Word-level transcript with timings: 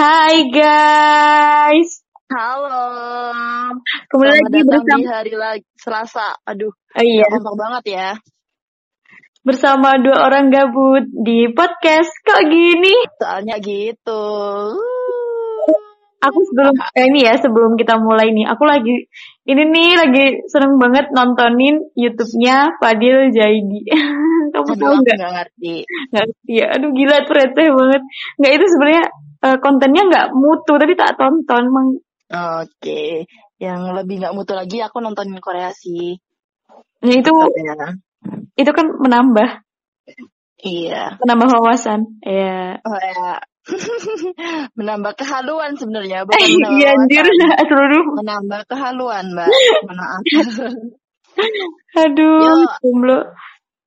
Hai 0.00 0.48
guys. 0.48 2.00
Halo. 2.32 2.88
Kembali 4.08 4.32
Selamat 4.32 4.48
lagi 4.48 4.64
bersama 4.64 4.96
di 4.96 5.04
hari 5.12 5.34
lagi 5.36 5.68
Selasa. 5.76 6.28
Aduh, 6.48 6.72
Oh 6.72 7.04
iya, 7.04 7.28
kompak 7.28 7.56
banget 7.60 7.84
ya. 8.00 8.08
bersama 9.44 10.00
dua 10.00 10.24
orang 10.24 10.48
gabut 10.48 11.04
di 11.04 11.52
podcast 11.52 12.08
kok 12.24 12.48
gini. 12.48 12.96
Soalnya 13.20 13.60
gitu. 13.60 14.24
Aku 16.24 16.38
sebelum 16.48 16.80
eh, 16.96 17.04
ini 17.04 17.20
ya 17.28 17.36
sebelum 17.36 17.76
kita 17.76 18.00
mulai 18.00 18.32
nih, 18.32 18.48
aku 18.48 18.64
lagi 18.64 19.04
ini 19.44 19.62
nih 19.68 20.00
lagi 20.00 20.24
seneng 20.48 20.80
banget 20.80 21.12
nontonin 21.12 21.76
YouTube-nya 21.92 22.80
Fadil 22.80 23.36
Jaidi. 23.36 23.84
Kamu 24.56 24.80
tahu 24.80 24.96
nggak? 24.96 25.16
nggak 25.20 25.32
ngerti. 25.44 25.84
Nggak 26.08 26.24
ngerti 26.24 26.52
ya. 26.56 26.66
Aduh 26.72 26.88
gila 26.96 27.16
receh 27.20 27.68
banget. 27.68 28.02
Nggak 28.40 28.52
itu 28.56 28.64
sebenarnya 28.64 29.04
eh, 29.40 29.56
kontennya 29.60 30.02
nggak 30.06 30.26
mutu 30.32 30.76
tapi 30.76 30.92
tak 30.96 31.16
tonton. 31.16 31.62
Emang 31.68 31.88
Oke. 32.30 33.26
Yang 33.58 33.80
lebih 33.92 34.22
nggak 34.22 34.34
mutu 34.38 34.54
lagi 34.54 34.78
aku 34.80 35.02
nontonin 35.02 35.42
Korea 35.42 35.74
sih. 35.74 36.14
Nah, 37.02 37.14
itu 37.16 37.32
Ya. 37.58 37.96
itu 38.54 38.70
kan 38.70 38.86
menambah 39.00 39.64
Iya. 40.60 41.16
menambah 41.24 41.48
wawasan. 41.56 42.20
Ya. 42.22 42.78
Oh 42.84 42.96
ya. 43.00 43.40
Menambah 44.78 45.12
kehaluan 45.20 45.76
sebenarnya, 45.76 46.22
bukan 46.26 46.36
Eh, 46.40 46.48
menambah 46.48 46.76
iya 46.80 46.88
anjir, 46.96 47.24
aduh, 47.60 48.04
Menambah 48.20 48.60
kehaluan, 48.66 49.24
Mbak. 49.36 49.48
Maaf. 49.88 50.22
aduh, 51.96 52.40
Yo. 52.40 53.16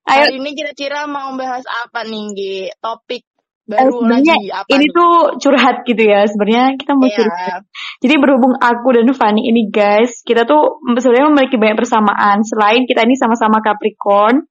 Ayo, 0.03 0.27
Hari 0.27 0.35
ini 0.35 0.51
kira-kira 0.51 1.07
mau 1.07 1.31
bahas 1.39 1.63
apa 1.63 2.03
nih, 2.03 2.23
Gi? 2.35 2.57
Topik 2.77 3.23
baru 3.63 3.95
sebenarnya 3.95 4.35
lagi 4.35 4.49
apa 4.51 4.67
ini 4.75 4.85
nih? 4.85 4.91
tuh 4.91 5.13
curhat 5.39 5.75
gitu 5.87 6.03
ya. 6.03 6.19
Sebenarnya 6.27 6.65
kita 6.75 6.91
mau 6.99 7.07
Iya. 7.07 7.15
curhat. 7.17 7.61
Jadi 8.03 8.15
berhubung 8.19 8.53
aku 8.59 8.87
dan 8.91 9.07
Fanny 9.15 9.41
ini 9.47 9.71
guys, 9.71 10.19
kita 10.27 10.43
tuh 10.43 10.83
sebenarnya 10.99 11.27
memiliki 11.31 11.55
banyak 11.55 11.77
persamaan. 11.79 12.43
Selain 12.43 12.83
kita 12.83 13.07
ini 13.07 13.15
sama-sama 13.15 13.63
Capricorn, 13.63 14.43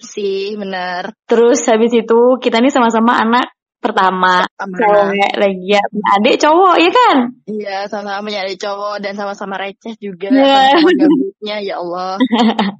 sih, 0.00 0.56
bener. 0.56 1.12
terus 1.28 1.60
habis 1.68 1.92
itu 1.92 2.40
kita 2.40 2.60
ini 2.60 2.72
sama-sama 2.72 3.20
anak 3.20 3.52
pertama. 3.80 4.44
Sama. 4.60 4.76
Cewek 4.76 5.32
lagi 5.40 5.66
ya, 5.66 5.82
adik 6.16 6.36
cowok 6.36 6.76
ya 6.76 6.90
kan? 6.92 7.16
Iya, 7.48 7.76
sama-sama 7.88 8.28
nyari 8.28 8.54
cowok 8.60 9.00
dan 9.00 9.12
sama-sama 9.16 9.56
receh 9.56 9.96
juga. 9.98 10.28
Iya. 10.28 10.76
Gabutnya, 10.78 11.56
ya 11.64 11.74
Allah. 11.80 12.20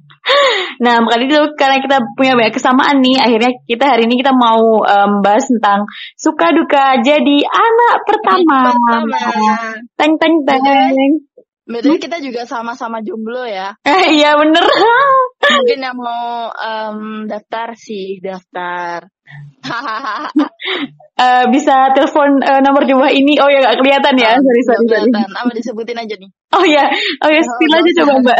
Nah, 0.81 1.01
makanya 1.01 1.25
itu 1.33 1.39
karena 1.57 1.81
kita 1.81 1.97
punya 2.13 2.37
banyak 2.37 2.53
kesamaan 2.53 3.01
nih, 3.01 3.17
akhirnya 3.17 3.51
kita 3.65 3.89
hari 3.89 4.05
ini 4.05 4.21
kita 4.21 4.29
mau 4.37 4.85
bahas 5.25 5.49
tentang 5.49 5.89
suka 6.13 6.53
duka 6.53 7.01
jadi 7.01 7.37
anak 7.49 7.95
pertama. 8.05 8.69
Pertama. 8.69 9.81
Teng 9.97 10.21
teng 10.21 10.45
teng. 10.45 10.61
Betul 11.71 11.97
kita 11.97 12.21
juga 12.21 12.45
sama-sama 12.45 13.01
jomblo 13.01 13.47
ya. 13.49 13.77
Eh, 13.81 14.21
iya 14.21 14.37
bener. 14.37 14.61
Mungkin 15.41 15.79
yang 15.81 15.97
mau 15.97 16.53
em, 16.53 17.25
daftar 17.25 17.73
sih, 17.73 18.21
daftar. 18.21 19.09
Eh, 21.21 21.45
bisa 21.53 21.93
telepon 21.93 22.41
eh, 22.41 22.65
nomor 22.65 22.81
di 22.81 22.97
bawah 22.97 23.13
ini. 23.13 23.37
Oh 23.37 23.45
ya 23.45 23.61
nggak 23.61 23.77
kelihatan 23.77 24.17
ya. 24.17 24.33
Sorry 24.41 24.61
sorry 24.65 24.85
sorry. 24.89 25.05
Kelihatan. 25.05 25.37
Apa 25.37 25.51
disebutin 25.53 26.01
aja 26.01 26.15
nih. 26.17 26.29
Oh 26.57 26.65
ya, 26.65 26.85
oh 27.21 27.29
ya 27.29 27.41
spill 27.45 27.77
aja 27.77 27.91
coba 28.01 28.13
mbak. 28.25 28.39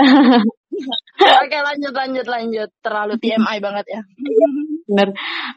Oke, 1.45 1.57
lanjut, 1.61 1.93
lanjut, 1.93 2.25
lanjut. 2.25 2.69
Terlalu 2.81 3.13
TMI 3.21 3.57
banget 3.61 3.85
ya. 3.85 4.01
Bener. 4.89 5.09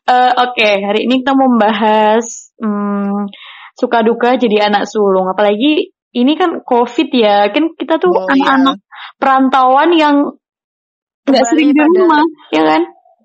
Eh, 0.05 0.33
Oke, 0.37 0.69
hari 0.85 1.01
ini 1.09 1.25
kita 1.25 1.33
mau 1.33 1.49
membahas 1.49 2.53
hmm, 2.61 3.33
suka 3.73 4.05
duka 4.05 4.37
jadi 4.37 4.69
anak 4.69 4.85
sulung. 4.85 5.33
Apalagi 5.33 5.97
ini 6.15 6.33
kan 6.37 6.61
COVID 6.61 7.09
ya, 7.09 7.49
kan 7.49 7.73
kita 7.73 7.97
tuh 7.97 8.13
Oh, 8.13 8.29
anak-anak 8.29 8.85
perantauan 9.17 9.97
yang 9.97 10.17
nggak 11.25 11.45
sering 11.49 11.73
di 11.73 11.81
rumah, 11.81 12.25
ya 12.53 12.63
kan? 12.65 12.83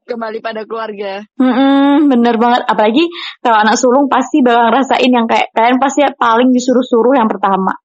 Kembali 0.10 0.40
pada 0.42 0.66
keluarga. 0.66 1.22
Mm-mm, 1.38 2.10
bener 2.10 2.36
banget. 2.42 2.66
Apalagi 2.66 3.06
kalau 3.46 3.62
anak 3.62 3.78
sulung 3.78 4.10
pasti 4.10 4.42
bakal 4.42 4.74
ngerasain 4.74 5.12
yang 5.12 5.30
kayak 5.30 5.54
kalian 5.54 5.78
pasti 5.78 6.02
paling 6.18 6.50
disuruh-suruh 6.50 7.14
yang 7.14 7.30
pertama. 7.30 7.78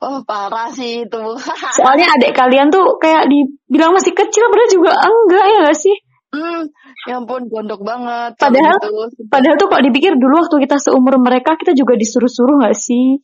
Oh, 0.00 0.24
parah 0.24 0.72
sih 0.72 1.04
itu. 1.04 1.24
Soalnya 1.76 2.16
adik 2.16 2.32
kalian 2.32 2.72
tuh 2.72 2.96
kayak 2.96 3.28
dibilang 3.28 3.92
masih 3.92 4.16
kecil, 4.16 4.48
padahal 4.48 4.70
juga 4.72 4.92
enggak 4.96 5.44
ya 5.44 5.58
gak 5.68 5.78
sih? 5.78 5.96
hmm, 6.36 6.62
ya 7.08 7.16
ampun, 7.16 7.48
gondok 7.48 7.80
banget. 7.80 8.36
Padahal- 8.36 8.80
gitu. 8.80 9.24
Padahal 9.32 9.56
tuh 9.56 9.68
kalau 9.72 9.82
dipikir 9.84 10.12
dulu 10.20 10.44
waktu 10.44 10.56
kita 10.68 10.76
seumur 10.80 11.16
mereka, 11.16 11.56
kita 11.56 11.72
juga 11.72 11.96
disuruh-suruh 11.96 12.60
gak 12.60 12.76
sih? 12.76 13.20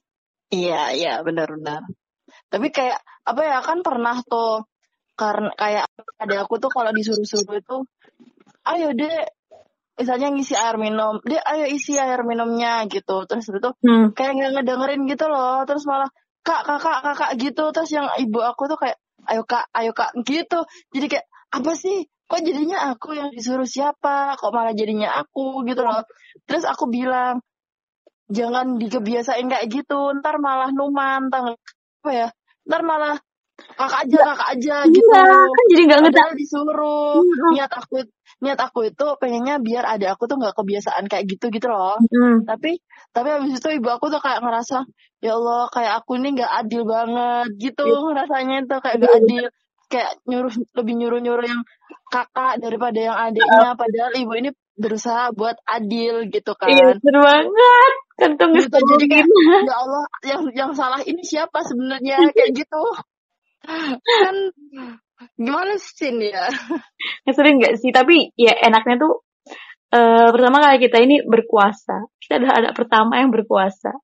Iya, 0.53 0.93
iya, 0.97 1.13
benar-benar. 1.25 1.85
Tapi 2.53 2.69
kayak 2.69 3.01
apa 3.25 3.41
ya 3.41 3.59
kan 3.65 3.81
pernah 3.81 4.21
tuh 4.25 4.65
karena 5.15 5.51
kayak 5.55 5.87
ada 6.19 6.35
aku 6.45 6.59
tuh 6.63 6.71
kalau 6.73 6.91
disuruh-suruh 6.91 7.59
itu, 7.61 7.77
ayo 8.67 8.89
deh, 8.97 9.17
misalnya 9.99 10.29
ngisi 10.33 10.55
air 10.57 10.77
minum, 10.81 11.21
deh 11.23 11.39
ayo 11.39 11.65
isi 11.69 11.97
air 12.01 12.25
minumnya 12.25 12.85
gitu. 12.89 13.29
Terus 13.29 13.47
itu 13.53 13.71
Hmm. 13.85 14.17
kayak 14.17 14.33
nggak 14.39 14.51
ngedengerin 14.61 15.03
gitu 15.11 15.27
loh. 15.29 15.63
Terus 15.69 15.85
malah 15.85 16.11
kak, 16.43 16.63
kakak, 16.65 16.99
kakak 17.05 17.31
gitu. 17.39 17.65
Terus 17.71 17.91
yang 17.93 18.09
ibu 18.19 18.41
aku 18.41 18.67
tuh 18.73 18.79
kayak, 18.81 18.99
ayo 19.29 19.43
kak, 19.45 19.69
ayo 19.77 19.93
kak 19.95 20.11
gitu. 20.25 20.65
Jadi 20.91 21.07
kayak 21.19 21.27
apa 21.53 21.73
sih? 21.77 22.09
Kok 22.27 22.41
jadinya 22.41 22.89
aku 22.89 23.13
yang 23.13 23.29
disuruh 23.29 23.69
siapa? 23.69 24.41
Kok 24.41 24.51
malah 24.57 24.73
jadinya 24.73 25.13
aku 25.21 25.63
gitu 25.69 25.85
loh. 25.85 26.09
Terus 26.49 26.65
aku 26.65 26.89
bilang, 26.89 27.45
jangan 28.33 28.81
dikebiasain 28.81 29.45
kayak 29.45 29.69
gitu 29.69 30.17
ntar 30.19 30.41
malah 30.41 30.73
numan 30.73 31.29
ntar 31.29 31.53
apa 32.01 32.11
ya 32.11 32.29
ntar 32.65 32.81
malah 32.81 33.21
kakak 33.79 34.01
aja 34.07 34.19
kakak 34.33 34.49
aja 34.59 34.77
gitu. 34.89 35.09
Iya, 35.13 35.25
kan 35.49 35.65
jadi 35.73 35.83
gak 35.83 36.01
ngetak. 36.03 36.15
padahal 36.15 36.35
disuruh. 36.39 37.15
Mhm. 37.23 37.51
niat 37.57 37.73
aku 37.73 37.97
niat 38.43 38.59
aku 38.59 38.81
itu 38.91 39.07
pengennya 39.23 39.57
biar 39.63 39.85
ada 39.87 40.07
aku 40.15 40.27
tuh 40.27 40.37
nggak 40.39 40.55
kebiasaan 40.59 41.05
kayak 41.07 41.25
gitu 41.31 41.47
gitu 41.55 41.71
loh. 41.71 41.95
Hmm. 41.99 42.43
tapi 42.43 42.83
tapi 43.15 43.29
habis 43.31 43.59
itu 43.61 43.69
ibu 43.79 43.89
aku 43.93 44.11
tuh 44.11 44.19
kayak 44.19 44.43
ngerasa 44.43 44.83
ya 45.23 45.39
Allah 45.39 45.71
kayak 45.71 45.93
aku 46.03 46.19
ini 46.19 46.29
nggak 46.35 46.53
adil 46.65 46.83
banget 46.83 47.49
gitu 47.61 47.87
rasanya 48.11 48.67
itu 48.67 48.77
kayak 48.83 48.97
gak 48.99 49.15
adil. 49.23 49.45
Kayak 49.93 50.13
nyuruh 50.25 50.55
lebih 50.73 50.95
nyuruh 50.97 51.21
nyuruh 51.21 51.47
yang 51.47 51.63
kakak 52.09 52.57
daripada 52.65 52.97
yang 52.97 53.17
adiknya. 53.17 53.77
Padahal 53.77 54.13
ibu 54.17 54.33
ini 54.41 54.51
berusaha 54.73 55.37
buat 55.37 55.61
adil 55.69 56.33
gitu 56.33 56.57
kan. 56.57 56.73
Iya, 56.73 56.97
bener 56.97 57.21
banget. 57.21 57.93
Kantong 58.17 58.53
gitu 58.57 58.77
jadi 58.77 59.05
kayak 59.09 59.27
ya 59.69 59.75
Allah 59.77 60.05
yang 60.25 60.43
yang 60.57 60.71
salah 60.73 61.01
ini 61.05 61.21
siapa 61.21 61.61
sebenarnya? 61.65 62.17
Kayak 62.37 62.65
gitu 62.65 62.81
kan 63.67 64.37
gimana 65.39 65.79
sih 65.79 66.11
ini 66.11 66.35
ya 66.35 66.47
Ngeselin 67.27 67.63
gak 67.63 67.75
sih? 67.79 67.91
Tapi 67.95 68.35
ya 68.35 68.53
enaknya 68.59 68.99
tuh, 68.99 69.23
eh 69.95 70.29
pertama 70.35 70.59
kali 70.59 70.83
kita 70.83 70.99
ini 70.99 71.23
berkuasa. 71.23 72.11
Kita 72.19 72.43
adalah 72.43 72.55
anak 72.59 72.73
pertama 72.75 73.23
yang 73.23 73.31
berkuasa. 73.31 73.95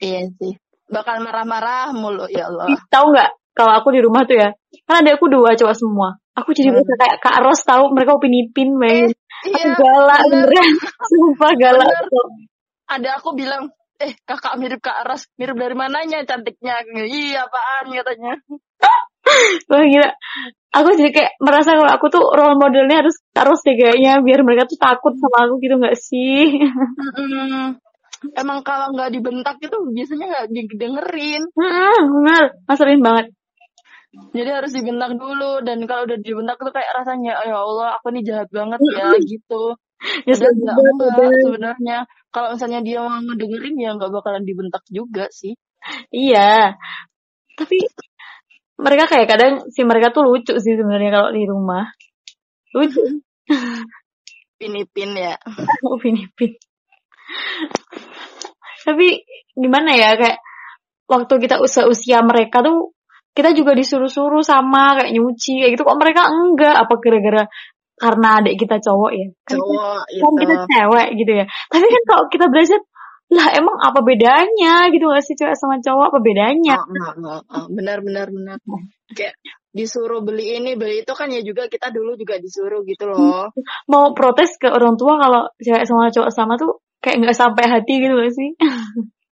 iya 0.00 0.28
sih 0.36 0.56
bakal 0.92 1.24
marah-marah 1.24 1.96
mulu 1.96 2.28
ya 2.28 2.48
Allah 2.52 2.76
tahu 2.92 3.16
nggak? 3.16 3.30
Kalau 3.52 3.72
aku 3.76 3.92
di 3.92 4.00
rumah 4.00 4.24
tuh 4.24 4.36
ya, 4.40 4.48
kan 4.88 5.04
ada 5.04 5.12
aku 5.16 5.28
dua 5.28 5.52
cowok 5.52 5.76
semua. 5.76 6.16
Aku 6.32 6.56
jadi 6.56 6.72
Hmm. 6.72 6.80
kayak 6.96 7.20
Kak 7.20 7.44
Ros 7.44 7.60
tahu 7.60 7.92
mereka 7.92 8.16
upin-ipin, 8.16 8.72
men. 8.72 9.12
Aku 9.12 9.52
iya 9.52 9.76
galak 9.76 10.20
bener. 10.24 10.48
beneran. 10.48 10.68
Sumpah 11.12 11.52
galak. 11.60 11.88
Bener. 11.88 12.24
ada 12.88 13.08
aku 13.20 13.36
bilang 13.36 13.68
eh 14.02 14.12
kakak 14.26 14.58
mirip 14.58 14.80
kak 14.82 15.06
Ras 15.06 15.30
mirip 15.38 15.54
dari 15.54 15.74
mananya 15.78 16.26
cantiknya 16.26 16.82
iya 17.06 17.46
apaan 17.46 17.86
katanya 17.94 18.34
Wah 19.70 19.84
gila. 19.86 20.10
Aku 20.74 20.88
jadi 20.98 21.10
kayak 21.14 21.32
merasa 21.38 21.78
kalau 21.78 21.86
aku 21.94 22.10
tuh 22.10 22.24
role 22.34 22.58
modelnya 22.58 23.06
harus 23.06 23.16
harus 23.32 23.60
deh 23.62 23.78
kayaknya 23.78 24.18
biar 24.18 24.42
mereka 24.42 24.66
tuh 24.66 24.74
takut 24.76 25.14
sama 25.14 25.46
aku 25.46 25.62
gitu 25.62 25.78
nggak 25.78 25.94
sih? 25.94 26.58
Mm-mm. 27.00 27.78
emang 28.34 28.66
kalau 28.66 28.90
nggak 28.90 29.14
dibentak 29.14 29.56
itu 29.62 29.76
biasanya 29.94 30.26
nggak 30.26 30.46
didengerin 30.50 31.42
Hmm, 31.54 32.00
bener. 32.18 32.44
Ngeselin 32.66 33.00
banget. 33.00 33.26
jadi 34.36 34.50
harus 34.60 34.72
dibentak 34.76 35.16
dulu 35.16 35.64
dan 35.64 35.78
kalau 35.88 36.04
udah 36.04 36.18
dibentak 36.20 36.60
tuh 36.60 36.68
kayak 36.68 36.90
rasanya 37.00 37.32
ya 37.48 37.56
Allah 37.56 37.96
aku 37.96 38.12
nih 38.12 38.22
jahat 38.28 38.48
banget 38.52 38.80
ya 38.92 39.08
gitu 39.24 39.78
enggak 40.26 40.76
padahal. 40.98 41.32
sebenarnya 41.46 41.98
kalau 42.34 42.56
misalnya 42.56 42.80
dia 42.82 42.98
mau 43.02 43.18
ngedengerin 43.22 43.76
ya 43.78 43.90
nggak 43.94 44.10
bakalan 44.10 44.42
dibentak 44.42 44.82
juga 44.90 45.30
sih 45.30 45.54
Iya. 46.14 46.78
Tapi 47.58 47.78
mereka 48.82 49.04
kayak 49.06 49.28
kadang 49.28 49.52
si 49.70 49.82
mereka 49.86 50.10
tuh 50.10 50.26
lucu 50.26 50.54
sih 50.58 50.74
sebenarnya 50.74 51.10
kalau 51.14 51.30
di 51.30 51.44
rumah. 51.46 51.86
Lucu. 52.74 53.02
pinipin 54.62 55.18
ya 55.18 55.34
Upin 55.82 56.22
Ipin. 56.22 56.54
Tapi 58.86 59.26
gimana 59.58 59.90
ya 59.98 60.14
kayak 60.14 60.38
waktu 61.10 61.34
kita 61.42 61.58
usia 61.58 61.90
usia 61.90 62.22
mereka 62.22 62.62
tuh 62.62 62.94
kita 63.34 63.58
juga 63.58 63.74
disuruh-suruh 63.74 64.46
sama 64.46 65.02
kayak 65.02 65.18
nyuci 65.18 65.66
kayak 65.66 65.72
gitu 65.74 65.82
kok 65.82 65.98
mereka 65.98 66.30
enggak 66.30 66.78
apa 66.78 66.94
gara-gara 67.02 67.44
karena 67.98 68.40
adik 68.40 68.54
kita 68.60 68.76
cowok 68.80 69.12
ya. 69.12 69.26
Kan, 69.44 69.58
cowok 69.58 70.00
kan 70.08 70.32
kita 70.40 70.52
itu 70.52 70.66
cewek 70.70 71.08
gitu 71.20 71.32
ya. 71.42 71.44
Tapi 71.68 71.86
kan 71.86 72.02
kalau 72.08 72.24
kita 72.32 72.46
belajar 72.48 72.80
lah 73.32 73.48
emang 73.56 73.76
apa 73.80 74.00
bedanya 74.04 74.92
gitu 74.92 75.08
gak 75.08 75.24
sih 75.24 75.34
cewek 75.36 75.56
sama 75.56 75.80
cowok? 75.80 76.12
Apa 76.12 76.18
bedanya? 76.20 76.76
Oh, 76.76 76.84
oh, 76.84 77.14
oh, 77.24 77.40
oh. 77.40 77.66
benar 77.72 78.04
benar 78.04 78.28
benar. 78.28 78.56
Kayak 79.16 79.40
disuruh 79.72 80.20
beli 80.20 80.60
ini 80.60 80.76
beli 80.76 81.00
itu 81.00 81.12
kan 81.16 81.32
ya 81.32 81.40
juga 81.40 81.64
kita 81.64 81.88
dulu 81.88 82.12
juga 82.20 82.36
disuruh 82.36 82.84
gitu 82.84 83.08
loh. 83.08 83.48
Mau 83.88 84.12
protes 84.12 84.60
ke 84.60 84.68
orang 84.68 85.00
tua 85.00 85.16
kalau 85.16 85.48
cewek 85.56 85.88
sama 85.88 86.12
cowok 86.12 86.30
sama 86.32 86.60
tuh 86.60 86.84
kayak 87.00 87.24
nggak 87.24 87.36
sampai 87.36 87.64
hati 87.66 87.94
gitu 87.98 88.14
gak 88.14 88.34
sih. 88.36 88.50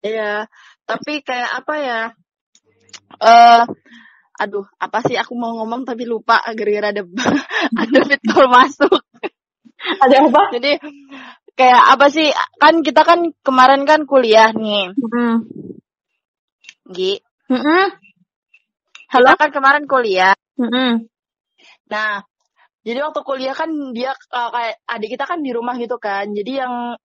Iya, 0.06 0.46
tapi 0.86 1.26
kayak 1.26 1.50
apa 1.58 1.74
ya? 1.82 2.02
Eh, 3.18 3.64
aduh, 4.38 4.66
apa 4.78 5.02
sih 5.06 5.18
aku 5.18 5.34
mau 5.34 5.58
ngomong 5.58 5.84
tapi 5.84 6.06
lupa 6.06 6.40
gara-gara 6.54 6.94
ada 6.94 7.04
ada 7.82 8.00
fit 8.06 8.22
call 8.24 8.48
masuk. 8.50 9.02
ada 10.04 10.18
apa 10.30 10.42
Jadi 10.54 10.72
kayak 11.58 11.84
apa 11.98 12.06
sih? 12.14 12.30
Kan 12.62 12.86
kita 12.86 13.02
kan 13.02 13.34
kemarin 13.42 13.84
kan 13.84 14.06
kuliah 14.06 14.54
nih, 14.54 14.94
hmm. 14.94 15.36
Gi. 16.88 17.20
Mm-mm. 17.48 17.86
Halo? 19.08 19.40
kan 19.40 19.50
kemarin 19.52 19.88
kuliah. 19.88 20.36
Mm-mm. 20.60 21.08
Nah, 21.88 22.24
jadi 22.84 23.00
waktu 23.04 23.24
kuliah 23.24 23.56
kan 23.56 23.72
dia 23.96 24.12
uh, 24.12 24.50
kayak 24.52 24.84
adik 24.84 25.16
kita 25.16 25.24
kan 25.24 25.40
di 25.40 25.52
rumah 25.56 25.76
gitu 25.80 25.96
kan. 26.00 26.28
Jadi 26.32 26.60
yang 26.60 26.96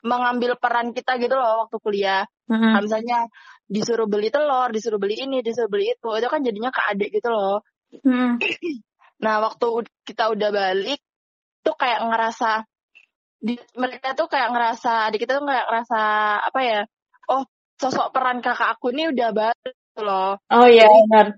mengambil 0.00 0.56
peran 0.56 0.96
kita 0.96 1.20
gitu 1.20 1.36
loh 1.36 1.64
waktu 1.64 1.76
kuliah. 1.80 2.24
Mm-mm. 2.48 2.72
Nah, 2.76 2.80
misalnya 2.80 3.28
disuruh 3.70 4.10
beli 4.10 4.34
telur, 4.34 4.74
disuruh 4.74 4.98
beli 4.98 5.22
ini, 5.22 5.38
disuruh 5.46 5.70
beli 5.70 5.94
itu, 5.94 6.10
itu 6.18 6.26
kan 6.26 6.42
jadinya 6.42 6.74
ke 6.74 6.82
adik 6.90 7.08
gitu 7.14 7.30
loh. 7.30 7.62
Mm-mm. 7.94 8.36
Nah, 9.20 9.36
waktu 9.44 9.84
kita 10.08 10.32
udah 10.32 10.48
balik, 10.48 10.96
tuh 11.60 11.76
kayak 11.76 12.08
ngerasa, 12.08 12.64
di, 13.36 13.52
mereka 13.76 14.16
tuh 14.16 14.32
kayak 14.32 14.48
ngerasa, 14.48 15.12
adik 15.12 15.28
kita 15.28 15.36
tuh 15.36 15.44
kayak 15.44 15.68
ngerasa, 15.68 16.00
apa 16.48 16.60
ya, 16.64 16.80
oh, 17.28 17.44
sosok 17.76 18.16
peran 18.16 18.40
kakak 18.40 18.80
aku 18.80 18.96
ini 18.96 19.12
udah 19.12 19.28
balik 19.36 19.76
gitu 19.76 20.00
loh. 20.08 20.40
oh 20.40 20.64
iya 20.64 20.88
benar 20.88 21.36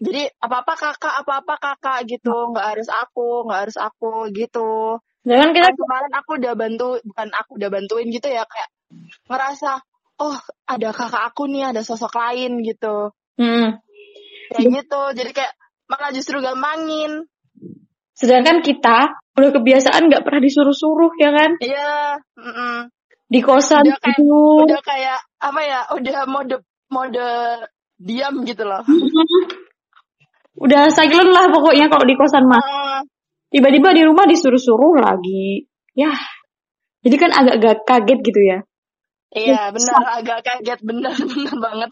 Jadi, 0.00 0.24
apa-apa 0.40 0.72
kakak, 0.72 1.14
apa-apa 1.20 1.54
kakak 1.60 2.08
gitu, 2.08 2.32
nggak 2.56 2.64
harus 2.64 2.88
aku, 2.88 3.44
nggak 3.44 3.60
harus 3.68 3.76
aku 3.76 4.32
gitu. 4.32 4.96
jangan 5.28 5.52
kita 5.52 5.68
Kan 5.68 5.76
kemarin 5.76 6.12
aku 6.16 6.30
udah 6.40 6.54
bantu, 6.56 6.88
bukan 7.04 7.28
aku 7.36 7.50
udah 7.60 7.68
bantuin 7.68 8.08
gitu 8.08 8.28
ya, 8.32 8.48
kayak 8.48 8.72
ngerasa, 9.28 9.84
oh, 10.18 10.36
ada 10.64 10.88
kakak 10.90 11.24
aku 11.30 11.46
nih, 11.46 11.70
ada 11.70 11.80
sosok 11.80 12.12
lain 12.14 12.60
gitu. 12.62 13.10
Mm. 13.36 13.78
Kayak 14.52 14.68
gitu, 14.82 15.02
jadi 15.16 15.30
kayak 15.32 15.52
malah 15.86 16.10
justru 16.10 16.38
gampangin. 16.38 17.26
sedangkan 18.16 18.64
kita 18.64 19.12
udah 19.36 19.50
kebiasaan 19.52 20.08
nggak 20.08 20.24
pernah 20.24 20.40
disuruh-suruh 20.40 21.12
ya 21.20 21.30
kan 21.30 21.50
Iya, 21.60 22.16
mm-mm. 22.40 22.88
di 23.28 23.44
kosan 23.44 23.84
Udah 23.84 24.00
kayak- 24.00 24.16
gitu 24.16 24.40
udah 24.64 24.80
kayak 24.80 25.18
apa 25.36 25.60
ya 25.60 25.80
udah 25.92 26.18
mode 26.24 26.56
mode 26.88 27.28
diam 28.00 28.40
gitu 28.48 28.64
loh 28.64 28.80
udah 30.64 30.88
silent 30.88 31.28
lah 31.28 31.52
pokoknya 31.52 31.92
kalau 31.92 32.08
di 32.08 32.16
kosan 32.16 32.48
mah 32.48 32.56
Ah, 32.64 33.00
tiba-tiba 33.52 33.92
di 33.92 34.02
rumah 34.08 34.24
disuruh-suruh 34.24 34.96
lagi 34.96 35.68
ya 35.92 36.08
jadi 37.04 37.16
kan 37.20 37.30
agak 37.36 37.54
agak 37.60 37.76
kaget 37.84 38.18
gitu 38.24 38.40
ya 38.42 38.58
iya 39.34 39.72
benar. 39.74 40.22
Agak 40.22 40.38
kaget. 40.46 40.80
Bener 40.82 41.14
bener 41.30 41.54
banget. 41.58 41.90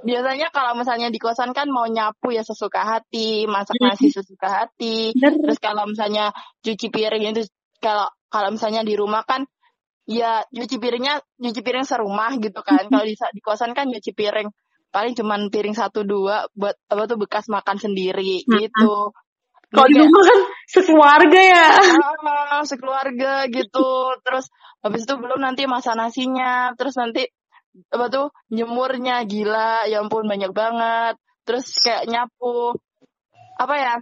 Biasanya 0.00 0.48
kalau 0.48 0.72
misalnya 0.80 1.12
di 1.12 1.20
kosan 1.20 1.52
kan 1.52 1.68
mau 1.68 1.84
nyapu 1.84 2.32
ya 2.32 2.40
sesuka 2.40 2.80
hati 2.80 3.44
masak 3.44 3.76
nasi 3.80 4.08
sesuka 4.08 4.48
hati. 4.48 5.12
Bener. 5.12 5.36
terus 5.44 5.58
kalau 5.60 5.84
misalnya 5.84 6.32
cuci 6.64 6.88
piring 6.88 7.36
itu 7.36 7.44
kalau 7.80 8.08
kalau 8.32 8.48
misalnya 8.54 8.80
di 8.80 8.96
rumah 8.96 9.26
kan 9.28 9.44
ya 10.08 10.40
cuci 10.48 10.80
piringnya 10.80 11.20
cuci 11.36 11.60
piring 11.60 11.84
serumah 11.84 12.40
gitu 12.40 12.60
kan. 12.64 12.88
Kalau 12.88 13.04
di, 13.04 13.14
di 13.16 13.40
kosan 13.44 13.76
kan 13.76 13.92
cuci 13.92 14.12
piring. 14.16 14.48
Paling 14.90 15.14
cuman 15.14 15.54
piring 15.54 15.76
satu 15.76 16.02
dua 16.02 16.50
buat 16.56 16.74
apa 16.90 17.06
tuh 17.06 17.14
bekas 17.20 17.46
makan 17.46 17.78
sendiri 17.78 18.42
gitu 18.42 19.14
kalau 19.70 19.86
di 19.86 19.94
kayak- 19.94 20.06
rumah 20.10 20.24
kan 20.26 20.38
sekeluarga 20.66 21.40
ya. 21.40 21.66
Ah, 22.50 22.62
sekeluarga 22.66 23.32
gitu. 23.50 23.90
Terus 24.26 24.46
habis 24.82 25.02
itu 25.06 25.14
belum 25.14 25.38
nanti 25.38 25.66
masak 25.70 25.94
nasinya. 25.94 26.74
Terus 26.74 26.94
nanti 26.98 27.22
apa 27.90 28.06
tuh 28.10 28.26
nyemurnya 28.50 29.22
gila. 29.24 29.86
Ya 29.86 30.02
ampun 30.02 30.26
banyak 30.26 30.50
banget. 30.50 31.14
Terus 31.46 31.70
kayak 31.78 32.10
nyapu. 32.10 32.74
Apa 33.58 33.74
ya? 33.78 33.94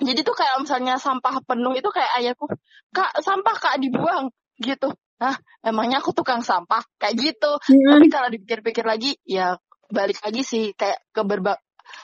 Jadi 0.00 0.20
tuh 0.24 0.36
kayak 0.36 0.60
misalnya 0.64 1.00
sampah 1.00 1.40
penuh 1.44 1.72
itu 1.72 1.88
kayak 1.88 2.12
ayahku 2.20 2.48
kak 2.92 3.20
sampah 3.20 3.56
kak 3.56 3.76
dibuang. 3.80 4.32
Gitu. 4.56 4.88
Hah, 5.16 5.36
emangnya 5.64 6.04
aku 6.04 6.12
tukang 6.12 6.40
sampah? 6.44 6.84
Kayak 7.00 7.14
gitu. 7.32 7.52
Tapi 7.60 8.06
kalau 8.12 8.28
dipikir-pikir 8.28 8.84
lagi 8.84 9.16
ya 9.24 9.56
balik 9.88 10.20
lagi 10.20 10.42
sih 10.44 10.72
kayak 10.76 11.00
ke 11.14 11.22
berba- 11.24 11.60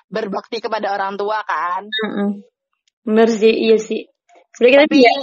berbakti 0.08 0.60
kepada 0.60 0.92
orang 0.96 1.16
tua 1.20 1.44
kan. 1.44 1.84
Mm-mm. 1.88 2.51
Bener 3.02 3.28
sih 3.30 3.52
iya 3.52 3.76
sih 3.78 4.06
sebenarnya 4.54 4.86
kita 4.86 4.96
ya, 5.02 5.14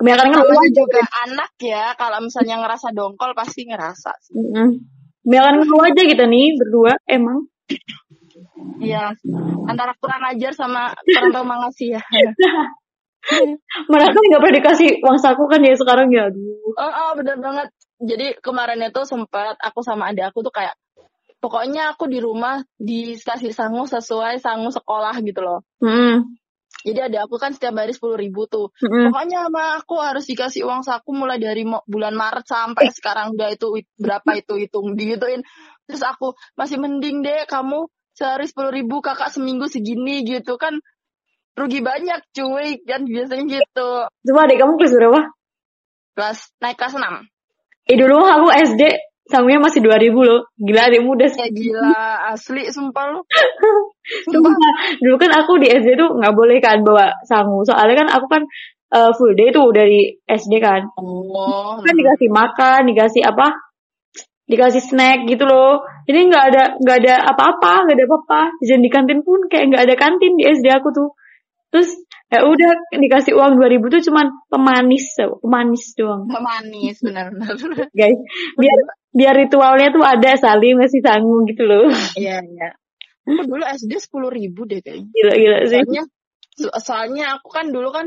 kebanyakan 0.00 0.28
kan 0.32 0.42
uang 0.44 0.68
juga 0.72 1.00
anak 1.28 1.50
ya 1.60 1.84
kalau 1.96 2.18
misalnya 2.24 2.56
ngerasa 2.64 2.88
dongkol 2.92 3.32
pasti 3.36 3.68
ngerasa 3.68 4.10
sih 4.24 4.34
kebanyakan 5.26 5.54
ngeluh 5.64 5.82
aja 5.84 6.02
kita 6.04 6.24
nih 6.28 6.46
berdua 6.60 6.92
emang 7.08 7.44
Iya, 8.76 9.16
antara 9.66 9.96
kurang 9.98 10.22
ajar 10.28 10.52
sama 10.52 10.92
kurang 11.02 11.32
tahu 11.32 11.44
mengasih 11.48 11.96
ya. 11.96 12.02
mereka 13.90 14.14
nggak 14.14 14.38
pernah 14.38 14.56
dikasih 14.62 14.88
uang 15.02 15.18
saku 15.18 15.50
kan 15.50 15.58
ya 15.64 15.74
sekarang 15.74 16.12
ya 16.14 16.30
aduh 16.30 16.54
Oh, 16.78 16.92
oh 16.92 17.10
bener 17.18 17.40
banget. 17.42 17.68
Jadi 17.96 18.36
kemarin 18.44 18.84
itu 18.84 19.02
sempat 19.08 19.56
aku 19.58 19.80
sama 19.80 20.12
adik 20.12 20.28
aku 20.30 20.44
tuh 20.44 20.52
kayak 20.52 20.76
pokoknya 21.40 21.96
aku 21.96 22.06
di 22.06 22.20
rumah 22.20 22.60
dikasih 22.76 23.50
sangu 23.50 23.88
sesuai 23.88 24.38
sangu 24.38 24.68
sekolah 24.68 25.16
gitu 25.24 25.40
loh. 25.40 25.64
Mm-mm. 25.80 26.36
Jadi 26.86 27.02
adik 27.02 27.26
aku 27.26 27.34
kan 27.42 27.50
setiap 27.50 27.74
hari 27.82 27.90
sepuluh 27.90 28.14
ribu 28.14 28.46
tuh. 28.46 28.70
Mm-mm. 28.78 29.10
Pokoknya 29.10 29.50
sama 29.50 29.64
aku 29.82 29.98
harus 29.98 30.22
dikasih 30.30 30.62
uang 30.62 30.86
saku 30.86 31.10
mulai 31.10 31.42
dari 31.42 31.66
bulan 31.66 32.14
Maret 32.14 32.46
sampai 32.46 32.94
sekarang 32.94 33.34
udah 33.34 33.50
itu 33.50 33.82
berapa 33.98 34.30
itu 34.38 34.54
hitung 34.54 34.94
digituin. 34.94 35.42
Terus 35.90 36.02
aku 36.06 36.38
masih 36.54 36.78
mending 36.78 37.26
deh 37.26 37.42
kamu 37.50 37.90
sehari 38.14 38.46
sepuluh 38.46 38.70
ribu 38.70 39.02
kakak 39.02 39.28
seminggu 39.28 39.66
segini 39.68 40.24
gitu 40.24 40.56
kan 40.56 40.80
rugi 41.52 41.84
banyak 41.84 42.20
cuy 42.32 42.80
kan 42.84 43.04
biasanya 43.04 43.44
gitu 43.44 43.90
Cuma 44.24 44.44
adik 44.48 44.56
kamu 44.60 44.72
kelas 44.80 44.92
berapa? 44.96 45.20
kelas 46.16 46.38
naik 46.64 46.80
kelas 46.80 46.96
6 46.96 47.92
Eh 47.92 47.96
dulu 48.00 48.24
aku 48.24 48.48
SD 48.56 48.82
sangunya 49.26 49.58
masih 49.58 49.82
2000 49.82 50.14
loh. 50.14 50.42
Gila 50.58 50.80
adikmu 50.90 51.18
udah 51.18 51.30
ya 51.34 51.48
gila 51.50 51.98
asli 52.34 52.70
sumpah 52.70 53.04
lu 53.12 53.20
Sumpah, 54.30 54.54
dulu 55.02 55.16
kan 55.18 55.34
aku 55.34 55.58
di 55.58 55.66
SD 55.66 55.98
tuh 55.98 56.14
nggak 56.14 56.34
boleh 56.34 56.62
kan 56.62 56.86
bawa 56.86 57.10
sangu. 57.26 57.66
Soalnya 57.66 58.06
kan 58.06 58.08
aku 58.14 58.26
kan 58.30 58.42
eh, 58.94 59.10
full 59.18 59.34
day 59.34 59.50
tuh 59.50 59.66
dari 59.74 60.14
SD 60.30 60.62
kan. 60.62 60.86
oh 60.94 61.82
Kan 61.82 61.94
dikasih 61.98 62.30
makan, 62.30 62.86
dikasih 62.86 63.26
apa? 63.26 63.50
Dikasih 64.46 64.78
snack 64.78 65.26
gitu 65.26 65.42
loh. 65.42 65.82
Jadi 66.06 66.30
nggak 66.30 66.44
ada 66.54 66.62
nggak 66.78 66.98
ada 67.02 67.14
apa-apa, 67.34 67.90
nggak 67.90 67.96
ada 67.98 68.06
apa-apa. 68.06 68.42
Dan 68.62 68.78
di 68.78 68.90
kantin 68.94 69.26
pun 69.26 69.50
kayak 69.50 69.74
nggak 69.74 69.82
ada 69.90 69.94
kantin 69.98 70.38
di 70.38 70.46
SD 70.46 70.70
aku 70.70 70.94
tuh. 70.94 71.10
Terus 71.74 71.90
ya 72.26 72.42
udah 72.42 72.70
dikasih 72.92 73.38
uang 73.38 73.54
2000 73.54 73.86
tuh 73.86 74.02
cuman 74.10 74.26
pemanis, 74.50 75.06
pemanis 75.40 75.84
doang, 75.94 76.26
manis 76.26 76.98
benar-benar 76.98 77.54
guys. 77.98 78.18
Biar 78.58 78.78
biar 79.14 79.34
ritualnya 79.38 79.88
tuh 79.94 80.02
ada 80.02 80.34
saling 80.34 80.76
ngasih 80.76 81.00
sangu 81.00 81.46
gitu 81.46 81.62
loh. 81.64 81.88
iya 82.18 82.42
iya 82.42 82.74
aku 83.26 83.42
dulu 83.42 83.64
SD 83.64 83.92
sepuluh 83.98 84.30
ribu 84.30 84.66
deh 84.66 84.78
kayaknya 84.78 85.10
Gila 85.10 85.34
gila 85.34 85.58
sih. 85.66 85.80
soalnya 85.82 86.02
so- 86.54 86.76
soalnya 86.78 87.24
aku 87.34 87.48
kan 87.50 87.66
dulu 87.70 87.88
kan 87.90 88.06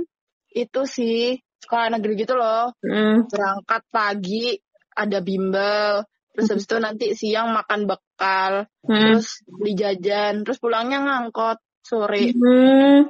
itu 0.50 0.82
sih 0.86 1.36
sekolah 1.60 1.92
negeri 1.92 2.14
gitu 2.20 2.40
loh 2.40 2.72
Hmm. 2.80 3.28
berangkat 3.28 3.84
pagi 3.92 4.56
ada 4.96 5.20
bimbel 5.20 6.08
terus 6.32 6.48
habis 6.48 6.64
itu 6.64 6.78
nanti 6.80 7.06
siang 7.14 7.52
makan 7.52 7.84
bekal 7.84 8.64
Hmm. 8.88 9.18
terus 9.18 9.44
beli 9.44 9.76
jajan 9.76 10.48
terus 10.48 10.56
pulangnya 10.58 11.04
ngangkot 11.04 11.60
sore 11.84 12.32
Hmm. 12.32 13.04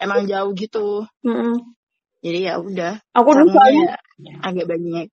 Emang 0.00 0.24
jauh 0.24 0.50
gitu. 0.56 1.04
Hmm. 1.22 1.76
jadi 2.20 2.52
ya 2.52 2.54
udah. 2.60 2.92
Aku 3.16 3.28
dulu 3.32 3.48
soalnya, 3.48 3.96
Sangunya 3.96 4.34
agak 4.44 4.66
banyak. 4.68 5.06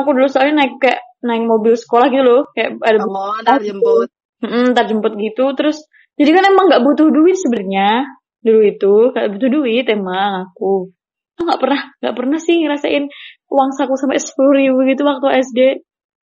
Aku 0.00 0.10
dulu 0.16 0.28
soalnya 0.28 0.54
naik 0.64 0.74
kayak 0.80 1.00
naik 1.20 1.44
mobil 1.44 1.74
sekolah 1.76 2.06
gitu 2.08 2.24
loh, 2.24 2.42
kayak 2.56 2.80
ada 2.80 2.98
oh 3.04 3.36
ntar 3.42 3.60
jemput 3.60 4.08
mm, 4.44 4.72
ntar 4.72 4.84
jemput 4.88 5.12
gitu, 5.20 5.44
terus 5.56 5.84
jadi 6.16 6.30
kan 6.32 6.44
emang 6.48 6.64
nggak 6.72 6.84
butuh 6.84 7.08
duit 7.12 7.36
sebenarnya. 7.36 8.08
Dulu 8.40 8.60
itu, 8.62 8.94
kayak 9.12 9.28
butuh 9.36 9.50
duit 9.50 9.84
emang 9.90 10.48
aku. 10.48 10.92
Aku 11.36 11.42
nggak 11.44 11.60
pernah 11.60 11.82
nggak 12.00 12.16
pernah 12.16 12.38
sih 12.40 12.56
ngerasain 12.64 13.04
uang 13.52 13.70
saku 13.76 13.94
sampai 14.00 14.20
sepuluh 14.22 14.52
ribu 14.56 14.80
gitu 14.88 15.04
waktu 15.04 15.26
SD. 15.44 15.60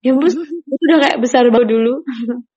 Ya 0.03 0.12
ampun, 0.12 0.32
itu 0.74 0.84
udah 0.89 1.00
kayak 1.03 1.20
besar 1.22 1.46
banget 1.53 1.70
dulu. 1.77 2.01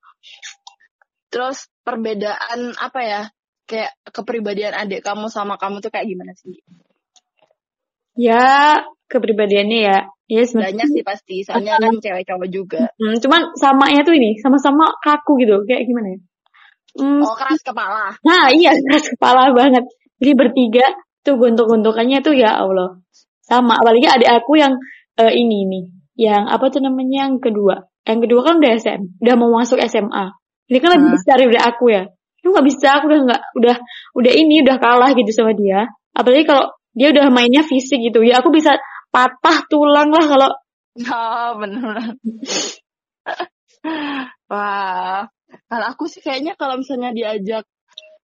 terus 1.31 1.69
perbedaan 1.85 2.73
apa 2.81 3.01
ya 3.05 3.23
kayak 3.67 3.93
kepribadian 4.15 4.73
adik 4.73 5.03
kamu 5.03 5.27
sama 5.29 5.59
kamu 5.59 5.83
tuh 5.83 5.91
kayak 5.91 6.07
gimana 6.07 6.33
sih 6.39 6.57
Ya 8.17 8.81
kepribadiannya 9.13 9.81
ya 9.85 9.99
Iya 10.27 10.43
sebenarnya. 10.43 10.75
Banyak 10.83 10.89
sih 10.91 11.05
pasti, 11.07 11.37
soalnya 11.47 11.79
kan 11.79 12.03
cewek 12.03 12.27
cowok 12.27 12.49
juga. 12.51 12.83
Hmm, 12.99 13.15
cuman 13.23 13.55
samanya 13.55 14.03
tuh 14.03 14.19
ini 14.19 14.35
sama-sama 14.43 14.91
kaku 14.99 15.39
gitu, 15.39 15.63
kayak 15.71 15.87
gimana 15.87 16.19
ya? 16.19 16.21
Hmm, 16.99 17.23
Oh 17.23 17.35
keras 17.39 17.63
kepala. 17.63 18.11
Nah 18.27 18.51
iya 18.51 18.75
keras 18.75 19.07
kepala 19.07 19.55
banget. 19.55 19.87
Jadi 20.19 20.33
bertiga 20.35 20.83
tuh 21.23 21.39
gontok-gontokannya 21.39 22.27
tuh 22.27 22.35
ya 22.35 22.59
Allah. 22.59 22.99
Sama 23.39 23.79
apalagi 23.79 24.11
adik 24.11 24.27
aku 24.27 24.59
yang 24.59 24.75
eh, 25.15 25.31
ini 25.31 25.63
nih. 25.71 25.85
Yang 26.27 26.43
apa 26.51 26.65
tuh 26.75 26.81
namanya 26.83 27.31
yang 27.31 27.39
kedua. 27.39 27.87
Yang 28.03 28.19
kedua 28.27 28.41
kan 28.43 28.55
udah 28.59 28.71
SM, 28.83 29.01
udah 29.23 29.35
mau 29.39 29.51
masuk 29.63 29.79
SMA. 29.87 30.27
Ini 30.67 30.79
kan 30.83 30.91
lebih 30.91 31.07
Hmm. 31.07 31.15
besar 31.15 31.37
dari 31.39 31.55
aku 31.55 31.85
ya. 31.95 32.03
Lu 32.47 32.55
nggak 32.55 32.67
bisa, 32.71 33.03
aku 33.03 33.11
udah 33.11 33.21
nggak 33.27 33.43
udah 33.59 33.77
udah 34.23 34.33
ini 34.39 34.63
udah 34.63 34.77
kalah 34.79 35.11
gitu 35.19 35.35
sama 35.35 35.51
dia. 35.59 35.91
Apalagi 36.15 36.47
kalau 36.47 36.71
dia 36.95 37.11
udah 37.11 37.27
mainnya 37.35 37.67
fisik 37.67 37.99
gitu. 37.99 38.23
Ya 38.23 38.39
aku 38.39 38.55
bisa 38.55 38.79
patah 39.11 39.67
tulang 39.67 40.15
lah 40.15 40.25
kalau 40.31 40.51
Oh 40.97 41.51
bener. 41.61 42.17
Wah, 44.49 45.29
kalau 45.69 45.87
aku 45.91 46.09
sih 46.09 46.25
kayaknya 46.25 46.57
kalau 46.57 46.81
misalnya 46.81 47.13
diajak 47.13 47.69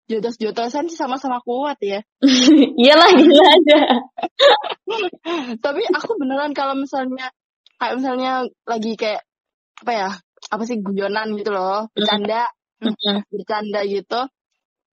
jotos-jotosan 0.07 0.91
sih 0.91 0.99
sama-sama 0.99 1.39
kuat 1.43 1.79
ya. 1.79 2.03
iyalah 2.81 3.11
gila 3.15 3.45
aja. 3.45 3.79
Tapi 5.63 5.81
aku 5.95 6.11
beneran 6.19 6.51
kalau 6.51 6.75
misalnya 6.75 7.31
kayak 7.79 7.93
misalnya 7.99 8.31
lagi 8.67 8.99
kayak 8.99 9.23
apa 9.83 9.91
ya? 9.93 10.09
Apa 10.47 10.63
sih 10.63 10.79
guyonan 10.79 11.35
gitu 11.35 11.51
loh, 11.51 11.91
bercanda, 11.91 12.47
bercanda 13.33 13.81
gitu. 13.85 14.21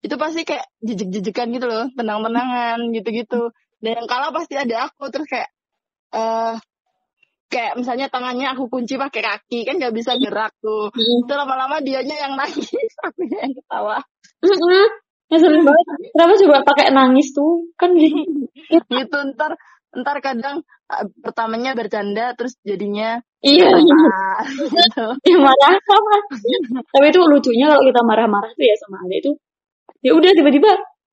Itu 0.04 0.14
pasti 0.20 0.44
kayak 0.44 0.68
jejek-jejekan 0.84 1.48
gitu 1.56 1.66
loh, 1.68 1.88
tenang-tenangan 1.96 2.78
gitu-gitu. 2.92 3.52
Dan 3.80 4.04
yang 4.04 4.08
kalah 4.08 4.32
pasti 4.32 4.56
ada 4.56 4.88
aku 4.88 5.08
terus 5.08 5.28
kayak 5.28 5.50
eh 6.14 6.54
kayak 7.48 7.78
misalnya 7.78 8.10
tangannya 8.10 8.50
aku 8.50 8.66
kunci 8.66 8.98
pakai 8.98 9.22
kaki 9.22 9.62
kan 9.62 9.78
nggak 9.78 9.94
bisa 9.94 10.18
gerak 10.18 10.52
tuh. 10.58 10.90
Itu 10.92 11.32
lama-lama 11.32 11.80
dianya 11.80 12.16
yang 12.28 12.34
nangis, 12.34 12.68
aku 13.06 13.20
yang 13.30 13.52
ketawa. 13.54 14.02
Mm-mm. 14.42 14.86
Ngeselin 15.32 15.62
banget. 15.64 15.86
Kenapa 16.12 16.32
coba 16.36 16.58
pakai 16.68 16.86
nangis 16.92 17.32
tuh? 17.32 17.70
Kan 17.80 17.96
gitu. 17.96 18.50
gitu 19.00 19.18
ntar 19.34 19.56
ntar 20.00 20.18
kadang 20.18 20.62
uh, 20.90 21.04
pertamanya 21.22 21.72
bercanda 21.78 22.34
terus 22.34 22.58
jadinya 22.62 23.22
Iya. 23.44 23.68
ah, 23.68 24.40
gitu. 24.72 25.06
Ya 25.28 25.36
marah 25.36 25.76
sama. 25.84 26.16
Tapi 26.96 27.06
itu 27.12 27.20
lucunya 27.20 27.68
kalau 27.76 27.84
kita 27.84 28.00
marah-marah 28.00 28.50
tuh 28.56 28.64
ya 28.64 28.76
sama 28.80 28.96
adek 29.04 29.18
itu. 29.20 29.30
Ya 30.00 30.16
udah 30.16 30.30
tiba-tiba 30.32 30.70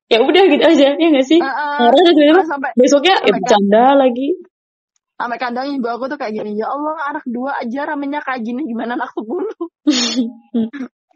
ya 0.08 0.20
udah 0.24 0.44
gitu 0.48 0.64
aja 0.64 0.88
ya 0.96 1.08
nggak 1.12 1.28
sih? 1.28 1.40
Heeh. 1.44 1.76
Marah 1.84 2.00
terus 2.00 2.16
tiba-tiba 2.16 2.44
sampai 2.48 2.72
besoknya 2.80 3.14
ya 3.16 3.20
sampai 3.20 3.32
bercanda 3.36 3.86
lagi. 4.00 4.30
sampai 5.22 5.38
kadang 5.38 5.70
ibu 5.70 5.86
aku 5.86 6.10
tuh 6.10 6.18
kayak 6.18 6.34
gini 6.34 6.58
ya 6.58 6.66
Allah 6.66 6.98
anak 7.14 7.22
dua 7.30 7.54
aja 7.62 7.86
ramenya 7.86 8.26
kayak 8.26 8.42
gini 8.42 8.66
gimana 8.66 8.98
anak 8.98 9.14
sepuluh 9.14 9.54